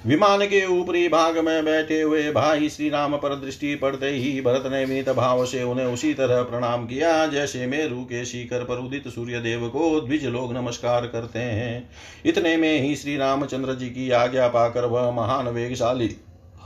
विमान 0.06 0.46
के 0.46 0.66
ऊपरी 0.72 1.08
भाग 1.08 1.38
में 1.38 1.66
बैठे 1.66 2.02
हुए 2.02 2.32
भाई 2.32 2.70
श्री 2.70 2.90
राम 2.90 3.16
पर 3.18 3.36
दृष्टि 3.36 3.74
पड़ते 3.76 4.10
ही 4.10 4.42
भरत 4.42 4.64
ने 4.66 4.86
मित 4.86 5.10
भाव 5.10 5.46
से 5.46 5.64
उन्हें 5.64 5.86
उसी 5.86 6.14
तरह 6.14 6.42
प्रणाम 6.44 6.86
किया, 6.86 7.26
जैसे 7.28 7.66
मेरु 7.68 8.04
के 8.04 8.24
शिखर 8.26 8.64
पर 8.64 8.78
उदित 8.78 9.08
सूर्य 9.08 9.40
देव 9.40 9.68
को 9.68 10.00
द्विज 10.02 10.26
लोग 10.26 10.54
नमस्कार 10.54 11.08
करते 11.08 11.40
हैं। 11.40 11.90
इतने 12.26 12.56
में 12.58 12.82
ही 12.82 12.96
श्री 12.96 13.18
रामचंद्र 13.18 13.74
जी 13.74 13.90
की 13.90 14.10
आज्ञा 14.12 14.48
पाकर 14.48 14.86
वह 14.86 15.12
महान 15.12 15.48
वेगशाली 15.48 16.16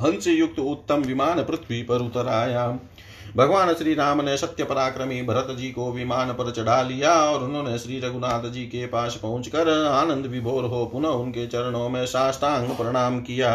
हंस 0.01 0.27
युक्त 0.27 0.59
उत्तम 0.59 1.01
विमान 1.01 1.43
पृथ्वी 1.43 1.81
पर 1.83 2.01
उतर 2.01 2.27
आया। 2.27 2.67
भगवान 3.37 3.73
श्री 3.73 3.93
राम 3.93 4.21
ने 4.21 4.37
सत्य 4.37 4.63
पराक्रमी 4.63 5.21
भरत 5.21 5.47
जी 5.57 5.71
को 5.71 5.91
विमान 5.91 6.31
पर 6.33 6.51
चढ़ा 6.51 6.81
लिया 6.81 7.13
और 7.13 7.43
उन्होंने 7.43 7.77
श्री 7.79 7.99
रघुनाथ 7.99 8.49
जी 8.49 8.65
के 8.65 8.85
पास 8.85 9.15
पहुंचकर 9.15 9.69
आनंद 9.87 10.25
विभोर 10.25 10.65
हो 10.65 10.85
पुनः 10.85 11.09
उनके 11.09 11.47
चरणों 11.47 11.89
में 11.89 12.05
साष्टांग 12.05 12.69
प्रणाम 12.69 13.19
किया। 13.21 13.51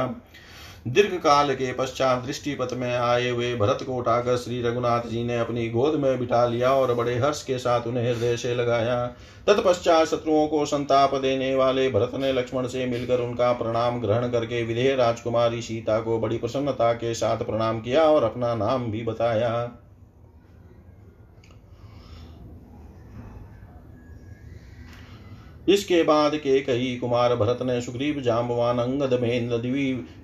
दीर्घ 0.87 1.15
काल 1.15 1.55
के 1.55 1.73
पश्चात 1.73 2.25
दृष्टिपथ 2.25 2.73
में 2.73 2.95
आए 2.95 3.29
हुए 3.29 3.55
भरत 3.57 3.83
को 3.83 3.95
उठाकर 3.97 4.37
श्री 4.37 4.61
रघुनाथ 4.63 5.07
जी 5.09 5.23
ने 5.25 5.39
अपनी 5.39 5.69
गोद 5.69 5.95
में 5.95 6.19
बिठा 6.19 6.45
लिया 6.47 6.73
और 6.73 6.95
बड़े 6.95 7.15
हर्ष 7.19 7.43
के 7.43 7.59
साथ 7.59 7.87
उन्हें 7.87 8.05
हृदय 8.05 8.37
से 8.37 8.55
लगाया। 8.55 9.07
तत्पश्चात 9.47 10.07
शत्रुओं 10.07 10.47
को 10.49 10.65
संताप 10.67 11.15
देने 11.15 11.55
वाले 11.55 11.89
भरत 11.91 12.11
ने 12.15 12.33
लक्ष्मण 12.33 12.67
से 12.67 12.85
मिलकर 12.87 13.21
उनका 13.21 13.53
प्रणाम 13.53 14.01
ग्रहण 14.01 14.29
करके 14.29 14.63
विधेय 14.63 14.95
राजकुमारी 14.97 15.63
सीता 15.63 15.99
को 16.01 16.19
बड़ी 16.19 16.39
प्रसन्नता 16.39 16.93
के 16.93 17.15
साथ 17.15 17.37
प्रणाम 17.37 17.81
किया 17.81 18.03
और 18.03 18.25
अपना 18.25 18.55
नाम 18.55 18.91
भी 18.91 19.03
बताया। 19.03 19.81
इसके 25.69 26.03
बाद 26.03 26.35
के 26.35 26.61
कई 26.61 26.97
कुमार 26.97 27.35
भरत 27.37 27.59
ने 27.63 27.81
सुग्रीव 27.81 28.21
जाम्बवान 28.21 28.79
अंगद 28.79 29.19
मेन्द्र 29.23 29.59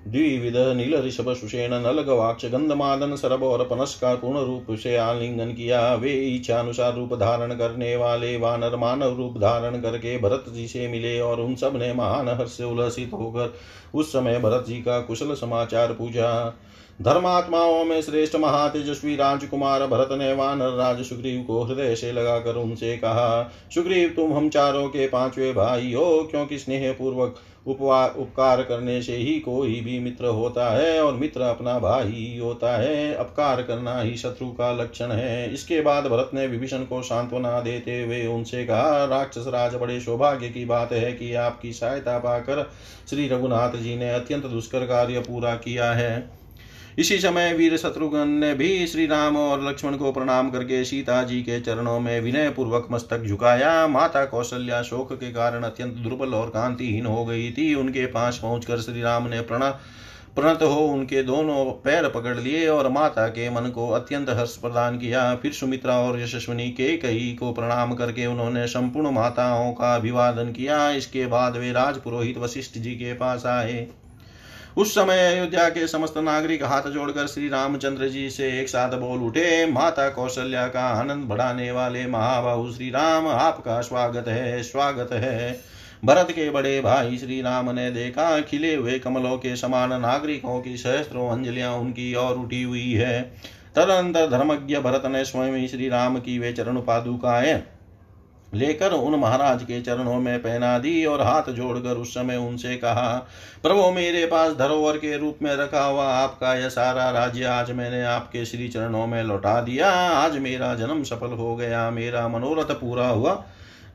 द्विविध 0.07 0.55
नील 0.77 0.95
ऋषभ 0.95 1.31
सुषेण 1.33 1.73
नल 1.73 2.01
गवाक्ष 2.01 2.45
गंधमादन 2.45 3.15
सरब 3.15 3.43
और 3.43 3.63
पनस 3.63 3.95
का 3.95 4.13
पूर्ण 4.15 4.39
रूप 4.39 4.75
से 4.75 4.95
आलिंगन 4.97 5.51
किया 5.51 5.93
वे 5.95 6.13
इच्छा 6.27 6.59
अनुसार 6.59 6.95
रूप 6.95 7.13
धारण 7.13 7.53
करने 7.53 7.95
वाले 7.95 8.35
वानर 8.37 8.75
मानव 8.75 9.17
रूप 9.17 9.37
धारण 9.37 9.81
करके 9.81 10.17
भरत 10.17 10.45
जी 10.53 10.67
से 10.67 10.87
मिले 10.87 11.19
और 11.19 11.41
उन 11.41 11.55
सबने 11.55 11.93
महान 11.93 12.29
हर्ष 12.29 12.51
से 12.51 12.63
उल्लसित 12.63 13.13
होकर 13.13 13.53
उस 13.93 14.11
समय 14.13 14.39
भरत 14.39 14.65
जी 14.67 14.77
का 14.81 14.99
कुशल 14.99 15.33
समाचार 15.33 15.93
पूछा। 15.93 16.57
धर्मात्माओं 17.01 17.83
में 17.83 18.01
श्रेष्ठ 18.01 18.35
महातेजस्वी 18.35 19.15
राजकुमार 19.15 19.85
भरत 19.87 20.09
ने 20.11 20.33
वानर 20.33 20.69
राज 20.69 21.01
सुग्रीव 21.01 21.43
को 21.43 21.63
हृदय 21.63 21.95
से 21.95 22.11
लगाकर 22.11 22.55
उनसे 22.55 22.97
कहा, 22.97 23.51
सुग्रीव, 23.75 24.09
तुम 24.09 24.33
हम 24.33 24.49
चारों 24.49 24.87
के 24.87 25.07
पांचवे 25.07 25.51
भाई 25.53 25.93
हो, 25.93 26.27
क्योंकि 26.31 26.57
स्नेह 26.59 26.91
पूर्वक 26.91 27.35
उपकार 27.67 28.61
करने 28.63 29.01
से 29.01 29.15
ही 29.15 29.39
कोई 29.39 29.79
भी 29.81 29.99
मित्र 29.99 30.25
होता 30.25 30.69
है 30.69 31.01
और 31.03 31.13
मित्र 31.13 31.41
अपना 31.41 31.77
भाई 31.79 32.39
होता 32.43 32.75
है। 32.77 33.13
अपकार 33.13 33.61
करना 33.63 33.99
ही 34.01 34.15
शत्रु 34.17 34.47
का 34.49 34.71
लक्षण 34.73 35.11
है। 35.11 35.53
इसके 35.53 35.81
बाद 35.81 36.07
भरत 36.07 36.31
ने 36.33 36.47
विभीषण 36.47 36.83
को 36.83 37.01
सांत्वना 37.01 37.59
देते 37.61 38.01
हुए 38.03 38.25
उनसे 38.27 38.65
कहा, 38.65 39.05
राक्षस 39.05 39.45
राज, 39.47 39.75
बड़े 39.75 39.99
सौभाग्य 39.99 40.49
की 40.49 40.65
बात 40.65 40.91
है 40.93 41.11
कि 41.13 41.33
आपकी 41.35 41.73
सहायता 41.73 42.17
पाकर 42.17 42.69
श्री 43.09 43.27
रघुनाथ 43.27 43.77
जी 43.77 43.97
ने 43.97 44.09
अत्यंत 44.09 44.45
दुष्कर 44.45 44.85
कार्य 44.85 45.19
पूरा 45.19 45.55
किया 45.55 45.91
है। 45.91 46.40
इसी 46.97 47.17
समय 47.17 47.53
वीर 47.53 47.75
शत्रुघ्न 47.77 48.27
ने 48.29 48.53
भी 48.53 48.87
श्री 48.87 49.05
राम 49.07 49.37
और 49.37 49.63
लक्ष्मण 49.67 49.95
को 49.97 50.11
प्रणाम 50.11 50.49
करके 50.51 50.83
सीता 50.85 51.21
जी 51.23 51.41
के 51.41 51.59
चरणों 51.59 51.99
में 51.99 52.19
विनय 52.21 52.49
पूर्वक 52.49 52.87
मस्तक 52.91 53.23
झुकाया। 53.23 53.87
माता 53.87 54.23
कौशल्या 54.25 54.81
शोक 54.81 55.13
के 55.13 55.31
कारण 55.31 55.63
अत्यंत 55.63 55.93
दुर्बल 55.93 56.33
और 56.33 56.49
कांतिहीन 56.49 57.05
हो 57.05 57.23
गई 57.25 57.49
थी। 57.51 57.73
उनके 57.75 58.05
पास 58.05 58.37
पहुंचकर 58.37 58.81
श्री 58.81 59.01
राम 59.01 59.27
ने 59.27 59.39
प्रणा, 59.41 59.69
प्रणत 60.35 60.63
हो 60.63 60.79
उनके 60.87 61.23
दोनों 61.23 61.65
पैर 61.83 62.07
पकड़ 62.09 62.37
लिए 62.37 62.67
और 62.67 62.89
माता 62.89 63.27
के 63.27 63.49
मन 63.49 63.69
को 63.69 63.89
अत्यंत 63.89 64.29
हर्ष 64.29 64.55
प्रदान 64.57 64.97
किया। 64.97 65.23
फिर 65.35 65.53
सुमित्रा 65.53 65.97
और 65.99 66.19
यशस्विनी 66.19 66.69
के 66.71 66.95
कई 66.97 67.35
को 67.39 67.51
प्रणाम 67.53 67.93
करके 67.93 68.25
उन्होंने 68.25 68.67
संपूर्ण 68.67 69.11
माताओं 69.11 69.71
का 69.73 69.95
अभिवादन 69.95 70.51
किया। 70.51 70.89
इसके 70.91 71.25
बाद 71.27 71.57
वे 71.57 71.71
राजपुरोहित 71.71 72.37
वशिष्ठ 72.37 72.77
जी 72.77 72.91
के 72.91 73.13
पास 73.13 73.45
आए। 73.45 73.87
उस 74.77 74.91
समय 74.91 75.19
अयोध्या 75.27 75.67
के 75.69 75.87
समस्त 75.87 76.17
नागरिक 76.17 76.63
हाथ 76.63 76.81
जोड़कर 76.81 77.27
श्री 77.27 77.47
रामचंद्र 77.49 78.07
जी 78.09 78.29
से 78.29 78.59
एक 78.61 78.69
साथ 78.69 78.89
बोल 78.89 79.19
उठे, 79.19 79.65
माता 79.65 80.09
कौशल्या 80.09 80.67
का 80.67 80.81
आनंद 80.81 81.23
बढ़ाने 81.23 81.71
वाले 81.71 82.05
महाबाहु 82.07 82.71
श्री 82.71 82.89
राम, 82.89 83.27
आपका 83.27 83.81
स्वागत 83.81 84.27
है 84.27 84.63
स्वागत 84.63 85.13
है। 85.13 85.59
भरत 86.05 86.27
के 86.31 86.49
बड़े 86.49 86.81
भाई 86.81 87.17
श्री 87.17 87.41
राम 87.41 87.69
ने 87.69 87.91
देखा, 87.91 88.39
खिले 88.41 88.75
हुए 88.75 88.99
कमलों 88.99 89.37
के 89.37 89.55
समान 89.55 90.01
नागरिकों 90.01 90.59
की 90.61 90.77
सहस्त्रों 90.77 91.29
अंजलियाँ 91.29 91.73
उनकी 91.73 92.15
ओर 92.15 92.35
उठी 92.35 92.63
हुई 92.63 92.91
है। 92.91 93.21
तदनंतर 93.75 94.29
धर्मज्ञ 94.29 94.77
भरत 94.77 95.03
ने 95.05 95.25
स्वयं 95.25 95.67
श्री 95.67 95.89
राम 95.89 96.17
की 96.17 96.39
वे 96.39 96.53
चरण 96.53 96.77
पादुकाएँ 96.77 97.63
लेकर 98.53 98.91
उन 98.91 99.15
महाराज 99.15 99.63
के 99.63 99.81
चरणों 99.81 100.19
में 100.19 100.39
पहना 100.39 100.77
दी 100.79 101.05
और 101.05 101.21
हाथ 101.21 101.51
जोड़कर 101.51 101.97
उस 101.97 102.13
समय 102.13 102.37
उनसे 102.37 102.75
कहा, 102.75 103.27
प्रभु, 103.63 103.91
मेरे 103.91 104.25
पास 104.25 104.53
धरोहर 104.53 104.97
के 104.97 105.17
रूप 105.17 105.37
में 105.41 105.55
रखा 105.55 105.83
हुआ 105.83 106.05
आपका 106.05 106.53
यह 106.55 106.69
सारा 106.69 107.09
राज्य 107.09 107.43
आज 107.43 107.71
मैंने 107.71 108.03
आपके 108.03 108.45
श्री 108.45 108.67
चरणों 108.69 109.07
में 109.07 109.23
लौटा 109.23 109.61
दिया। 109.61 109.89
आज 109.91 110.37
मेरा 110.37 110.73
जन्म 110.75 111.03
सफल 111.03 111.31
हो 111.33 111.55
गया, 111.55 111.89
मेरा 111.89 112.27
मनोरथ 112.27 112.71
पूरा 112.71 113.07
हुआ। 113.07 113.43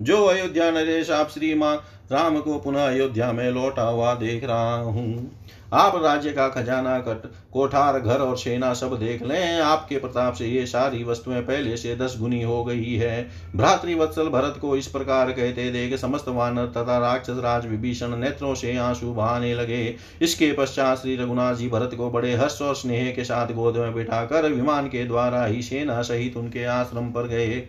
जो 0.03 0.25
अयोध्या 0.25 0.71
नरेश, 0.71 1.11
आप 1.11 1.31
श्री 1.31 1.55
माँ 1.55 1.75
राम 2.13 2.41
को 2.41 2.59
पुनः 2.59 2.87
अयोध्या 2.87 3.33
में 3.33 3.51
लौटा 3.51 3.83
हुआ 3.83 4.15
देख 4.15 4.45
रहा 4.45 4.77
हूँ। 4.77 5.31
आप 5.73 5.97
राज्य 5.97 6.31
का 6.31 6.49
खजाना, 6.49 6.99
कट, 6.99 7.27
कोठार, 7.53 7.99
घर 8.01 8.19
और 8.19 8.37
सेना 8.37 8.73
सब 8.75 8.99
देख 8.99 9.23
लें। 9.23 9.61
आपके 9.61 9.99
प्रताप 9.99 10.35
से 10.35 10.47
ये 10.47 10.67
सारी 10.67 11.05
वस्तुएँ 11.05 11.41
पहले 11.41 11.77
से 11.77 11.97
दस 11.97 12.17
गुनी 12.21 12.43
हो 12.43 12.65
गई 12.65 12.95
है। 12.95 13.29
भ्रातृवत्सल 13.57 14.29
भरत 14.29 14.59
को 14.61 14.77
इस 14.77 14.87
प्रकार 14.87 15.33
कहते 15.33 15.71
देख 15.71 15.99
समस्त 15.99 16.29
वानर 16.29 16.67
तथा 16.67 16.99
राक्षस 16.99 17.37
राज 17.39 17.67
विभीषण 17.67 18.17
नेत्रों 18.17 18.55
से 18.55 18.77
आँसू 18.77 19.13
बहाने 19.13 19.55
लगे। 19.55 19.97
इसके 20.23 20.53
पश्चात 20.53 20.99
श्री 20.99 21.17
रघुनाथ 21.17 21.55
जी 21.55 21.69
भरत 21.69 21.95
को 21.95 22.11
बड़े 22.11 22.35
हर्ष 22.35 22.63
और 22.63 22.75
स्नेह 22.75 23.11
के 23.13 23.25
साथ 23.25 23.47
गोद 23.47 23.77
में 23.77 23.95
बिठाकर 23.95 24.53
विमान 24.53 24.87
के 24.87 25.05
द्वारा 25.05 25.45
ही 25.45 25.63
सेना 25.63 26.03
सहित 26.03 26.37
उनके 26.37 26.65
आश्रम 26.65 27.11
पर 27.11 27.27
गए। 27.27 27.69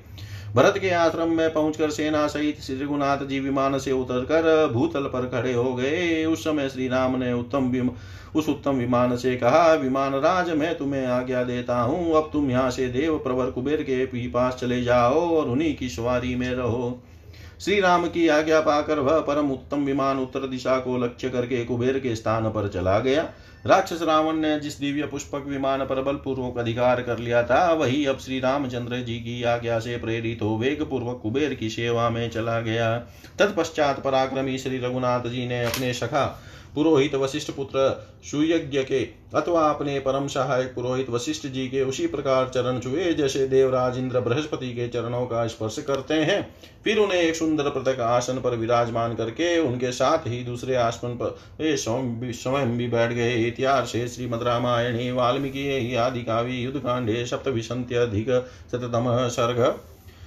भरत 0.55 0.77
के 0.77 0.89
आश्रम 0.89 1.31
में 1.31 1.53
पहुंचकर 1.53 1.89
सेना 1.89 2.25
सहित 2.27 2.61
श्री 2.61 2.75
रघुनाथ 2.75 3.25
जी 3.27 3.39
विमान 3.39 3.77
से 3.79 3.91
उतरकर 3.91 4.67
भूतल 4.73 5.03
पर 5.05 5.27
खड़े 5.29 5.53
हो 5.53 5.73
गए। 5.75 6.23
उस 6.25 6.43
समय 6.43 6.69
श्री 6.69 6.87
राम 6.87 7.15
ने 7.15 7.33
उत्तम 7.33 7.89
उस 8.35 8.49
उत्तम 8.49 8.71
विमान 8.71 9.15
से 9.17 9.35
कहा, 9.35 9.73
विमान 9.73 10.13
राज, 10.13 10.49
मैं 10.49 10.77
तुम्हें 10.77 11.05
आज्ञा 11.05 11.43
देता 11.43 11.79
हूँ। 11.79 12.15
अब 12.15 12.29
तुम 12.33 12.49
यहाँ 12.51 12.71
से 12.71 12.87
देव 12.87 13.17
प्रवर 13.17 13.51
कुबेर 13.51 13.81
के 13.81 14.27
पास 14.27 14.55
चले 14.55 14.81
जाओ 14.83 15.27
और 15.29 15.49
उन्हीं 15.49 15.75
की 15.75 15.89
सवारी 15.89 16.35
में 16.35 16.49
रहो। 16.49 16.99
श्री 17.59 17.79
राम 17.79 18.07
की 18.07 18.27
आज्ञा 18.27 18.59
पाकर 18.61 18.99
वह 18.99 19.19
परम 19.19 19.51
उत्तम 19.51 19.85
विमान 19.85 20.19
उत्तर 20.19 20.47
दिशा 20.47 20.77
को 20.77 20.97
लक्ष्य 20.97 21.29
करके 21.29 21.63
कुबेर 21.65 21.99
के 21.99 22.15
स्थान 22.15 22.49
पर 22.49 22.67
चला 22.67 22.99
गया। 22.99 23.23
राक्षस 23.65 24.01
रावण 24.01 24.35
ने 24.35 24.59
जिस 24.59 24.79
दिव्य 24.79 25.05
पुष्पक 25.07 25.45
विमान 25.47 25.85
पर 25.85 26.01
बलपूर्वक 26.01 26.57
अधिकार 26.57 27.01
कर 27.01 27.19
लिया 27.19 27.43
था, 27.43 27.71
वही 27.73 28.05
अब 28.05 28.19
श्री 28.19 28.39
रामचंद्र 28.39 29.01
जी 29.01 29.17
की 29.19 29.43
आज्ञा 29.43 29.79
से 29.79 29.97
प्रेरित 29.97 30.41
हो 30.41 30.57
वेग 30.57 30.83
पूर्वक 30.83 31.19
कुबेर 31.23 31.53
की 31.53 31.69
सेवा 31.69 32.09
में 32.09 32.29
चला 32.29 32.59
गया। 32.61 32.97
तत्पश्चात 33.39 33.99
पराक्रमी 33.99 34.57
श्री 34.57 34.77
रघुनाथ 34.77 35.27
जी 35.29 35.47
ने 35.47 35.63
अपने 35.63 35.93
सखा 35.93 36.25
पुरोहित 36.78 37.15
वशिष्ठ 37.15 37.51
पुत्र 37.51 37.84
सुयज्ञ 38.23 38.84
के 38.84 38.99
अथवा 39.36 39.61
अपने 39.69 39.99
परम 39.99 40.28
सहायक 40.28 40.73
पुरोहित 40.75 41.09
वशिष्ठ 41.09 41.47
जी 41.47 41.67
के 41.67 41.82
उसी 41.82 42.05
प्रकार 42.07 42.51
चरण 42.53 42.80
छुए 42.80 43.13
जैसे 43.13 43.47
देवराज 43.47 43.97
इंद्र 43.97 44.19
बृहस्पति 44.19 44.69
के 44.73 44.88
चरणों 44.88 45.25
का 45.25 45.47
स्पर्श 45.47 45.80
करते 45.88 46.13
हैं। 46.13 46.38
फिर 46.84 46.97
उन्हें 46.97 47.21
एक 47.21 47.36
सुंदर 47.36 47.69
पृथक 47.69 47.99
आसन 47.99 48.41
पर 48.41 48.55
विराजमान 48.55 49.15
करके 49.15 49.59
उनके 49.59 49.91
साथ 49.91 50.28
ही 50.28 50.43
दूसरे 50.43 50.75
आसन 50.75 51.17
पर 51.21 51.38
स्वयं 51.61 52.78
भी 52.78 52.88
बैठ 52.88 53.11
गए। 53.11 53.34
इतिहास 53.36 53.91
श्रीमद 53.91 54.43
रामायणी, 54.43 55.11
वाल्मीकि, 55.11 55.95
आदि 55.95 56.23
काव्य, 56.23 56.53
युद्ध 56.53 56.80
कांडे, 56.80 57.25
सप्तविंशत्यधिक 57.25 58.30
शततम 58.71 59.05
सर्ग 59.30 59.80